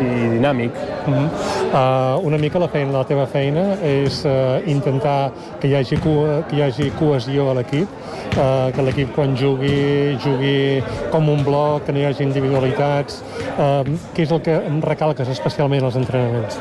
[0.00, 0.72] i dinàmic.
[1.06, 2.18] Uh -huh.
[2.18, 4.30] uh, una mica la feina, la teva feina és uh,
[4.66, 7.88] intentar que hi hagi, co que hi hagi cohesió a l'equip,
[8.36, 13.22] uh, que l'equip quan jugui, jugui com un bloc, que no hi hagi individualitats.
[13.58, 13.82] Uh,
[14.14, 16.60] què és el que recalques especialment als entrenaments?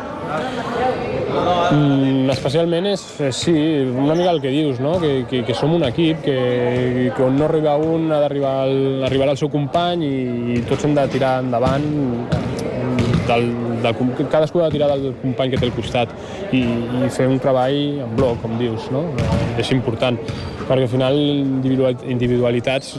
[1.71, 3.53] Mm, especialment és, és, sí,
[3.87, 4.97] una mica el que dius, no?
[4.99, 8.75] que, que, que som un equip, que, que on no arriba un ha d'arribar al,
[9.07, 10.17] arribar al seu company i,
[10.57, 11.87] i tots hem de tirar endavant
[13.27, 13.47] del,
[13.83, 13.95] del,
[14.31, 16.13] cadascú ha de tirar del company que té al costat
[16.51, 19.05] i, i fer un treball en bloc, com dius, no?
[19.61, 20.19] És important,
[20.67, 22.95] perquè al final individualitats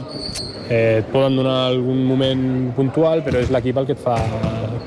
[0.69, 2.45] eh, et poden donar algun moment
[2.77, 4.17] puntual, però és l'equip el que et fa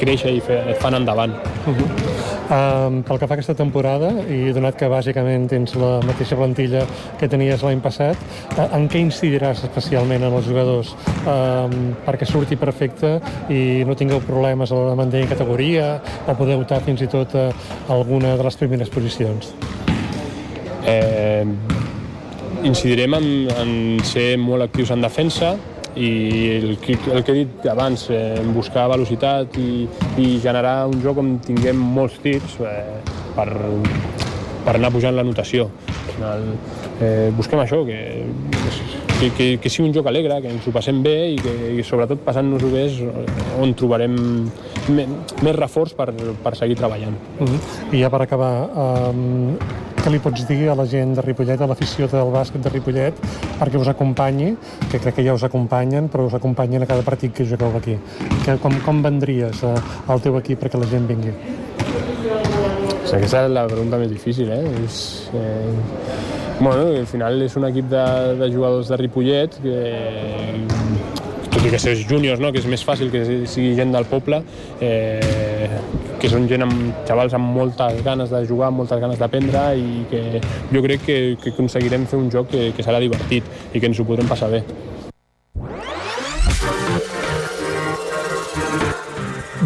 [0.01, 1.37] créixer i fer, et fan endavant.
[1.66, 2.16] Uh -huh.
[2.47, 6.84] Um, pel que fa a aquesta temporada, i donat que bàsicament tens la mateixa plantilla
[7.18, 8.20] que tenies l'any passat,
[8.55, 10.92] uh, en què incidiràs especialment en els jugadors
[11.24, 11.74] um,
[12.07, 13.16] perquè surti perfecte
[13.51, 17.34] i no tingueu problemes a l'hora de mantenir categoria o poder optar fins i tot
[17.34, 17.49] a
[17.90, 19.51] alguna de les primeres posicions?
[20.86, 21.42] Eh,
[22.62, 23.26] incidirem en,
[23.59, 23.72] en
[24.07, 25.57] ser molt actius en defensa,
[25.97, 26.11] i
[26.57, 29.86] el, el que he dit abans, eh, buscar velocitat i,
[30.20, 33.01] i generar un joc on tinguem molts tirs eh,
[33.36, 33.49] per,
[34.66, 35.70] per anar pujant la notació.
[35.97, 36.49] Al final,
[37.01, 38.01] eh, busquem això, que,
[39.21, 41.85] que, que, que sigui un joc alegre, que ens ho passem bé i que i
[41.87, 43.01] sobretot passant-nos-ho bé és
[43.62, 44.17] on trobarem
[44.93, 46.11] més reforç per,
[46.45, 47.17] per seguir treballant.
[47.41, 47.61] Uh -huh.
[47.93, 49.57] I ja per acabar, um,
[50.03, 53.14] què li pots dir a la gent de Ripollet, a l'afició del bàsquet de Ripollet,
[53.59, 54.57] perquè us acompanyi,
[54.91, 57.99] que crec que ja us acompanyen, però us acompanyen a cada partit que jugueu aquí.
[58.45, 59.75] Que, com, com vendries eh,
[60.07, 61.33] al teu equip perquè la gent vingui?
[63.07, 64.62] Aquesta és la pregunta més difícil, eh?
[64.84, 64.96] És,
[65.34, 65.74] eh...
[66.59, 68.04] Bueno, al final és un equip de,
[68.40, 69.80] de jugadors de Ripollet que
[71.52, 72.50] tot i que siguin júniors, no?
[72.52, 74.40] que és més fàcil que sigui gent del poble,
[74.84, 75.68] eh,
[76.20, 80.04] que són gent amb xavals amb moltes ganes de jugar, amb moltes ganes d'aprendre i
[80.11, 80.42] que
[80.72, 84.00] jo crec que, que aconseguirem fer un joc que, que serà divertit i que ens
[84.00, 84.64] ho podrem passar bé.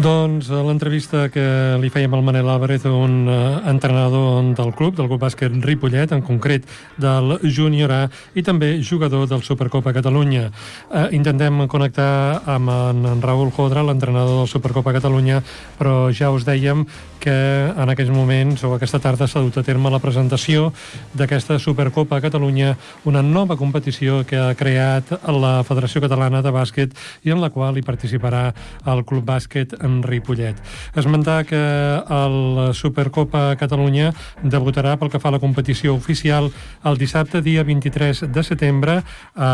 [0.01, 1.43] Doncs eh, l'entrevista que
[1.77, 6.23] li fèiem al Manel Álvarez, un uh, entrenador del club, del club bàsquet Ripollet, en
[6.25, 6.65] concret
[6.97, 7.99] del júnior A,
[8.33, 10.47] i també jugador del Supercopa Catalunya.
[10.89, 15.43] Uh, intentem connectar amb en, en Raül Jodra, l'entrenador del Supercopa Catalunya,
[15.77, 16.87] però ja us dèiem
[17.21, 17.33] que
[17.69, 20.71] en aquests moments o aquesta tarda s'ha dut a terme la presentació
[21.13, 22.73] d'aquesta Supercopa Catalunya,
[23.05, 26.95] una nova competició que ha creat la Federació Catalana de Bàsquet
[27.27, 28.43] i en la qual hi participarà
[28.89, 30.57] el Club Bàsquet en Ripollet.
[30.97, 34.09] Esmentar que el Supercopa Catalunya
[34.41, 36.49] debutarà pel que fa a la competició oficial
[36.83, 38.97] el dissabte, dia 23 de setembre,
[39.35, 39.51] a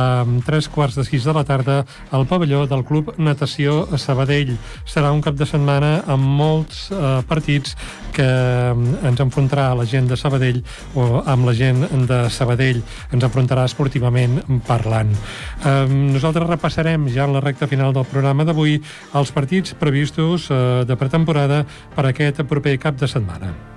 [0.48, 4.56] tres quarts de sis de la tarda, al pavelló del Club Natació Sabadell.
[4.88, 7.57] Serà un cap de setmana amb molts eh, partits
[8.14, 8.28] que
[9.08, 10.64] ens enfrontarà la gent de Sabadell
[10.96, 12.82] o amb la gent de Sabadell.
[13.14, 15.12] Ens enfrontarà esportivament parlant.
[15.66, 18.80] Nosaltres repassarem ja en la recta final del programa d'avui
[19.18, 23.77] els partits previstos previstos eh, de pretemporada per aquest proper cap de setmana.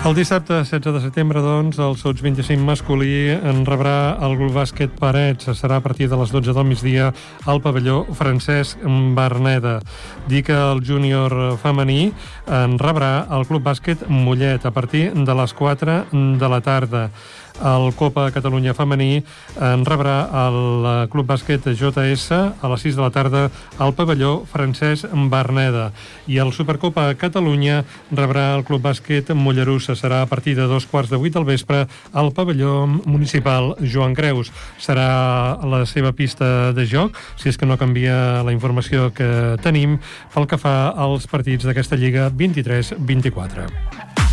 [0.00, 4.94] El dissabte 16 de setembre, doncs, el Sots 25 masculí en rebrà el Club Bàsquet
[4.96, 5.50] Parets.
[5.58, 7.10] Serà a partir de les 12 del migdia
[7.44, 8.80] al pavelló Francesc
[9.18, 9.74] Berneda.
[10.26, 12.14] Dic que el júnior femení
[12.48, 16.00] en rebrà el Club Bàsquet Mollet a partir de les 4
[16.40, 17.10] de la tarda.
[17.60, 19.20] El Copa Catalunya Femení
[19.60, 23.42] en rebrà el Club Bàsquet JS a les 6 de la tarda
[23.78, 25.90] al pavelló Francesc Berneda.
[26.26, 29.96] I el Supercopa Catalunya rebrà el Club Bàsquet Mollerussa.
[29.98, 34.52] Serà a partir de dos quarts de vuit del vespre al pavelló municipal Joan Creus.
[34.80, 39.98] Serà la seva pista de joc, si és que no canvia la informació que tenim,
[40.34, 44.29] pel que fa als partits d'aquesta Lliga 23-24.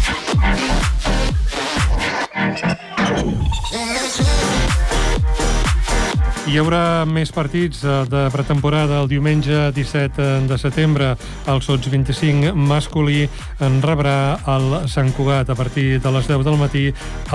[6.48, 11.10] Hi haurà més partits eh, de pretemporada el diumenge 17 de setembre.
[11.52, 13.26] El Sots 25 masculí
[13.68, 16.86] en rebrà el Sant Cugat a partir de les 10 del matí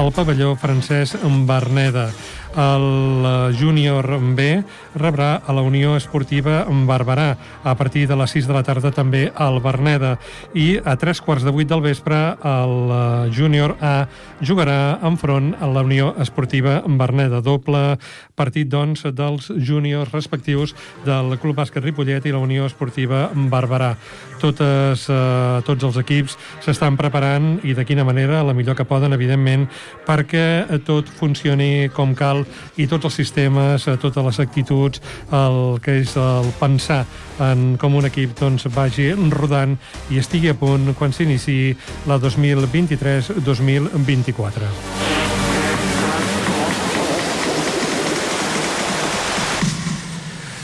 [0.01, 2.07] al pavelló Francesc Berneda.
[2.53, 4.62] El júnior B
[4.94, 9.30] rebrà a la Unió Esportiva Barberà a partir de les 6 de la tarda també
[9.34, 10.18] al Berneda
[10.53, 14.07] i a tres quarts de vuit del vespre el júnior A
[14.44, 17.40] jugarà enfront a la Unió Esportiva Berneda.
[17.40, 17.96] Doble
[18.36, 20.74] partit, doncs, dels júniors respectius
[21.07, 23.94] del Club Bàsquet Ripollet i la Unió Esportiva Barberà.
[24.42, 29.12] Totes, eh, tots els equips s'estan preparant i de quina manera, la millor que poden,
[29.12, 29.68] evidentment,
[30.07, 32.41] perquè tot funcioni com cal
[32.76, 35.01] i tots els sistemes, eh, totes les actituds,
[35.32, 37.07] el que és el pensar
[37.40, 39.76] en com un equip doncs, vagi rodant
[40.11, 41.76] i estigui a punt quan s'inici
[42.07, 45.22] la 2023-2024.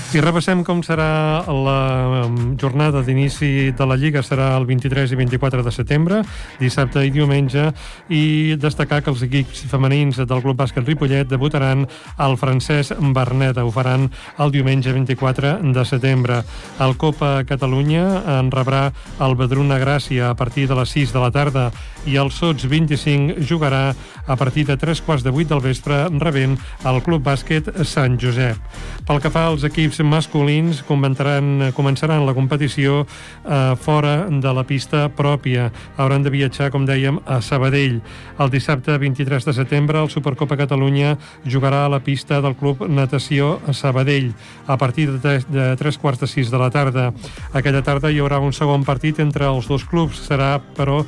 [0.09, 1.81] I repassem com serà la
[2.25, 4.23] um, jornada d'inici de la Lliga.
[4.25, 6.23] Serà el 23 i 24 de setembre,
[6.57, 7.67] dissabte i diumenge,
[8.09, 11.85] i destacar que els equips femenins del Club Bàsquet Ripollet debutaran
[12.17, 13.67] al francès Berneda.
[13.69, 14.09] Ho faran
[14.41, 16.41] el diumenge 24 de setembre.
[16.81, 18.07] El Copa Catalunya
[18.39, 18.87] en rebrà
[19.21, 21.69] el Badruna Gràcia a partir de les 6 de la tarda
[22.09, 23.93] i el Sots 25 jugarà
[24.25, 26.57] a partir de 3 quarts de 8 del vespre rebent
[26.89, 28.57] el Club Bàsquet Sant Josep.
[29.05, 35.71] Pel que fa als equips masculins, començaran la competició eh, fora de la pista pròpia.
[35.97, 38.01] Hauran de viatjar, com dèiem, a Sabadell.
[38.39, 43.59] El dissabte 23 de setembre el Supercopa Catalunya jugarà a la pista del Club Natació
[43.67, 44.33] a Sabadell
[44.67, 47.13] a partir de 3, de 3 quarts de 6 de la tarda.
[47.53, 50.21] Aquella tarda hi haurà un segon partit entre els dos clubs.
[50.29, 51.03] Serà, però,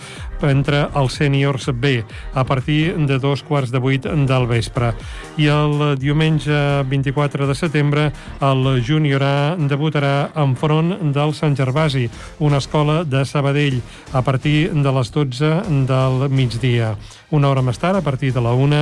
[0.49, 2.01] entre els sèniors B
[2.35, 4.93] a partir de dos quarts de vuit del vespre.
[5.37, 8.11] I el diumenge 24 de setembre
[8.41, 10.31] el júnior A debutarà
[10.61, 13.81] front del Sant Gervasi, una escola de Sabadell,
[14.13, 15.51] a partir de les 12
[15.89, 16.97] del migdia.
[17.31, 18.81] Una hora més tard, a partir de la 1,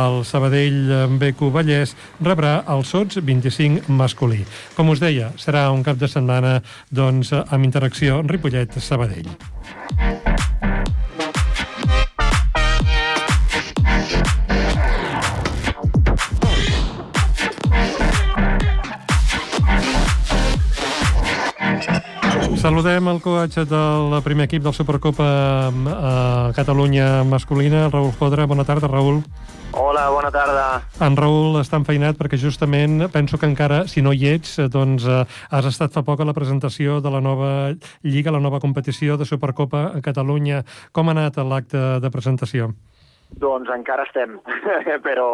[0.00, 4.46] el Sabadell Beco Vallès rebrà el Sots 25 masculí.
[4.76, 6.58] Com us deia, serà un cap de setmana
[6.90, 9.28] doncs, amb interacció Ripollet-Sabadell.
[22.60, 28.44] Saludem el coach del primer equip del Supercopa a eh, Catalunya masculina, Raül Fodra.
[28.44, 29.22] Bona tarda, Raül.
[29.72, 30.82] Hola, bona tarda.
[31.00, 35.22] En Raül està enfeinat perquè justament penso que encara, si no hi ets, doncs eh,
[35.48, 37.72] has estat fa poc a la presentació de la nova
[38.04, 40.60] Lliga, la nova competició de Supercopa a Catalunya.
[40.92, 42.74] Com ha anat l'acte de presentació?
[43.40, 44.36] Doncs encara estem,
[45.08, 45.30] però,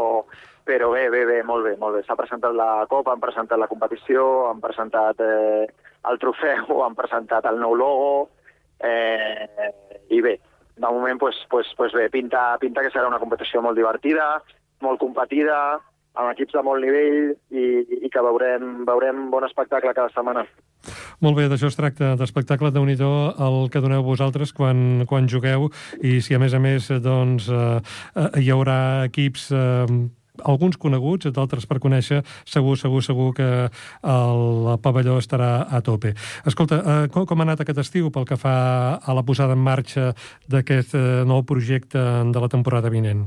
[0.63, 2.05] però bé, bé, bé, molt bé, molt bé.
[2.07, 5.67] S'ha presentat la Copa, han presentat la competició, han presentat eh,
[6.11, 8.13] el trofeu, han presentat el nou logo,
[8.81, 9.73] eh,
[10.11, 10.37] i bé,
[10.77, 14.37] de moment pues, pues, pues bé, pinta, pinta que serà una competició molt divertida,
[14.85, 15.79] molt competida,
[16.17, 17.21] amb equips de molt nivell
[17.53, 17.67] i,
[18.07, 20.47] i que veurem, veurem bon espectacle cada setmana.
[21.25, 25.71] Molt bé, d'això es tracta, d'espectacle de nhi el que doneu vosaltres quan, quan jugueu
[26.05, 27.81] i si a més a més doncs, eh,
[28.17, 29.87] eh hi haurà equips eh,
[30.45, 33.49] alguns coneguts, d'altres per conèixer, segur, segur, segur que
[34.03, 36.15] el pavelló estarà a tope.
[36.47, 38.57] Escolta, eh, com, com ha anat aquest estiu pel que fa
[38.97, 40.13] a la posada en marxa
[40.49, 41.99] d'aquest eh, nou projecte
[42.33, 43.27] de la temporada vinent?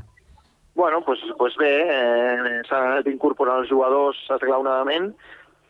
[0.79, 5.11] Bueno, pues, pues bé, eh, s'han anat incorporant els jugadors esglaonadament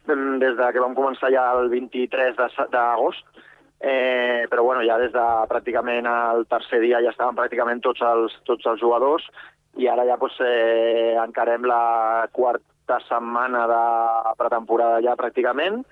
[0.10, 2.38] des de que vam començar ja el 23
[2.70, 3.26] d'agost,
[3.80, 8.36] eh, però bueno, ja des de pràcticament el tercer dia ja estaven pràcticament tots els,
[8.46, 9.26] tots els jugadors
[9.78, 13.84] i ara ja pues, eh, encarem la quarta setmana de
[14.38, 15.84] pretemporada ja pràcticament,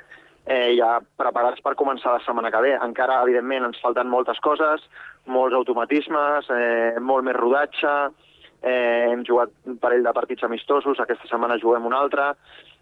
[0.45, 2.73] eh, ja preparats per començar la setmana que ve.
[2.82, 4.84] Encara, evidentment, ens falten moltes coses,
[5.25, 7.93] molts automatismes, eh, molt més rodatge,
[8.61, 12.34] eh, hem jugat un parell de partits amistosos, aquesta setmana juguem un altre,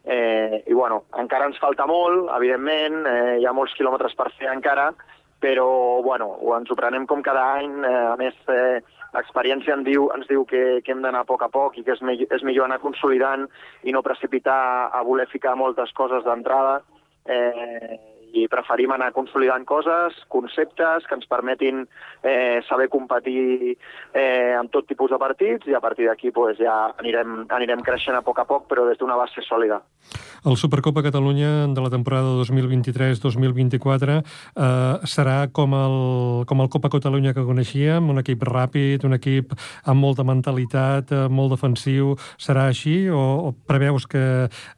[0.06, 4.52] eh, i bueno, encara ens falta molt, evidentment, eh, hi ha molts quilòmetres per fer
[4.54, 4.94] encara,
[5.42, 8.82] però bueno, ens ho prenem com cada any, eh, a més eh,
[9.16, 11.96] l'experiència ens diu, ens diu que, que hem d'anar a poc a poc i que
[11.96, 13.48] és, me és millor anar consolidant
[13.84, 16.82] i no precipitar a voler ficar moltes coses d'entrada.
[17.26, 17.98] Eh,
[18.36, 21.86] i preferim anar consolidant coses, conceptes que ens permetin
[22.22, 23.76] eh, saber competir
[24.14, 28.18] eh, amb tot tipus de partits i a partir d'aquí pues, ja anirem, anirem creixent
[28.18, 29.82] a poc a poc però des d'una base sòlida.
[30.46, 35.98] El Supercopa Catalunya de la temporada 2023-2024 eh, serà com el,
[36.46, 39.56] com el Copa Catalunya que coneixíem, un equip ràpid, un equip
[39.86, 42.14] amb molta mentalitat, eh, molt defensiu.
[42.38, 44.26] Serà així o, o preveus que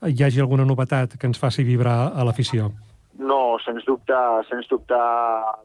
[0.08, 2.72] hi hagi alguna novetat que ens faci vibrar a l'afició?
[3.18, 4.18] No, sens dubte,
[4.50, 4.98] sens dubte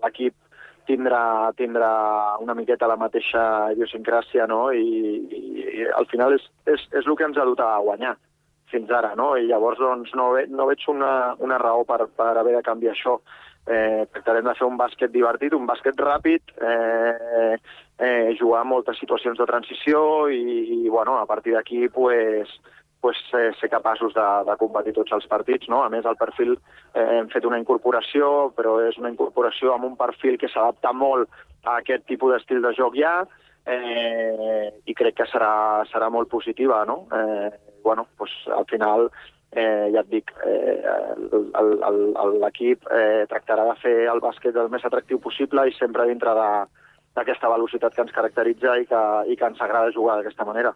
[0.03, 0.35] l'equip
[0.89, 1.93] tindrà, tindrà
[2.41, 3.45] una miqueta la mateixa
[3.75, 4.71] idiosincràsia, no?
[4.73, 4.83] I,
[5.23, 8.17] i, i al final és, és, és el que ens ha dut a guanyar
[8.73, 9.35] fins ara, no?
[9.37, 11.13] I llavors doncs, no, ve, no veig una,
[11.45, 13.19] una raó per, per haver de canviar això.
[13.63, 17.59] Eh, tractarem de fer un bàsquet divertit, un bàsquet ràpid, eh,
[18.03, 20.01] eh, jugar moltes situacions de transició
[20.35, 20.43] i,
[20.81, 22.51] i bueno, a partir d'aquí pues,
[23.03, 25.69] pues, eh, ser capaços de, de competir tots els partits.
[25.69, 25.83] No?
[25.83, 29.99] A més, el perfil eh, hem fet una incorporació, però és una incorporació amb un
[29.99, 31.29] perfil que s'adapta molt
[31.67, 33.17] a aquest tipus d'estil de joc ja,
[33.67, 36.85] eh, i crec que serà, serà molt positiva.
[36.87, 37.03] No?
[37.11, 37.51] Eh,
[37.83, 39.11] bueno, pues, al final
[39.51, 40.79] eh, ja et dic, eh,
[42.39, 46.49] l'equip eh, tractarà de fer el bàsquet el més atractiu possible i sempre dintre de,
[47.17, 49.03] d'aquesta velocitat que ens caracteritza i que,
[49.33, 50.73] i que ens agrada jugar d'aquesta manera.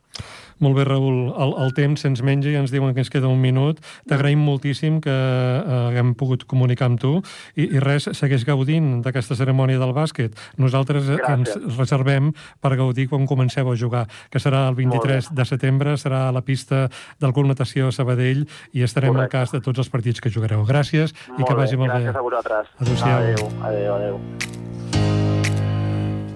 [0.58, 1.32] Molt bé, Raül.
[1.36, 3.80] El, el temps se'ns menja i ens diuen que ens queda un minut.
[4.08, 7.12] T'agraïm moltíssim que eh, haguem pogut comunicar amb tu
[7.54, 10.36] i, i res, segueix gaudint d'aquesta cerimònia del bàsquet.
[10.60, 11.56] Nosaltres Gràcies.
[11.56, 12.32] ens reservem
[12.64, 16.44] per gaudir quan comenceu a jugar, que serà el 23 de setembre, serà a la
[16.44, 16.86] pista
[17.20, 19.36] del Club Natació Sabadell i estarem Correcte.
[19.36, 20.64] al cas de tots els partits que jugareu.
[20.64, 22.00] Gràcies molt i que vagi molt bé.
[22.00, 22.72] Gràcies a vosaltres.
[22.80, 23.20] Adéu-siau.
[23.20, 24.75] Adéu, adéu, adéu.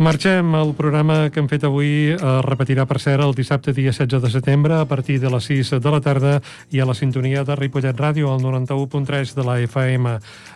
[0.00, 0.54] Marxem.
[0.54, 4.30] El programa que hem fet avui es repetirà, per cert, el dissabte dia 16 de
[4.32, 6.38] setembre a partir de les 6 de la tarda
[6.72, 10.14] i a la sintonia de Ripollet Ràdio, al 91.3 de la FM.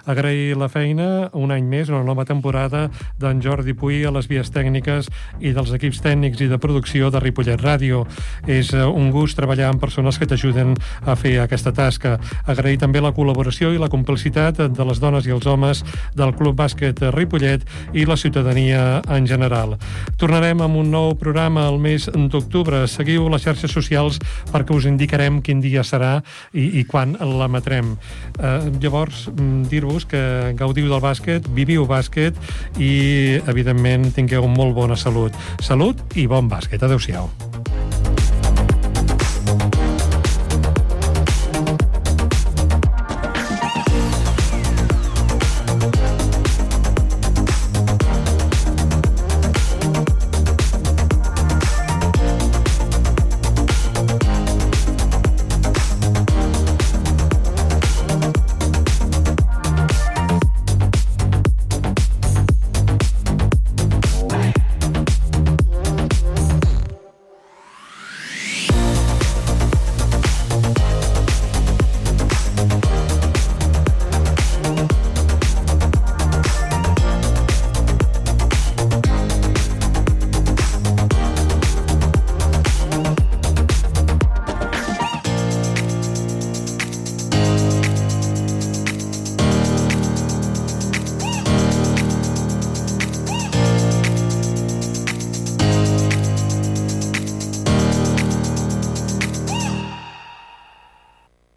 [0.09, 2.87] Agrair la feina un any més, una nova temporada
[3.21, 5.11] d'en Jordi Puy a les vies tècniques
[5.45, 8.07] i dels equips tècnics i de producció de Ripollet Ràdio.
[8.49, 10.73] És eh, un gust treballar amb persones que t'ajuden
[11.05, 12.17] a fer aquesta tasca.
[12.47, 15.85] Agrair també la col·laboració i la complicitat de les dones i els homes
[16.17, 19.77] del Club Bàsquet Ripollet i la ciutadania en general general.
[20.21, 22.85] Tornarem amb un nou programa al mes d'octubre.
[22.91, 24.21] Seguiu les xarxes socials
[24.53, 26.17] perquè us indicarem quin dia serà
[26.53, 27.95] i, i quan l'emetrem.
[28.39, 32.39] Eh, llavors, mm, dir-vos que gaudiu del bàsquet, viviu bàsquet
[32.79, 35.35] i, evidentment, tingueu molt bona salut.
[35.61, 36.83] Salut i bon bàsquet.
[36.83, 37.31] Adéu-siau.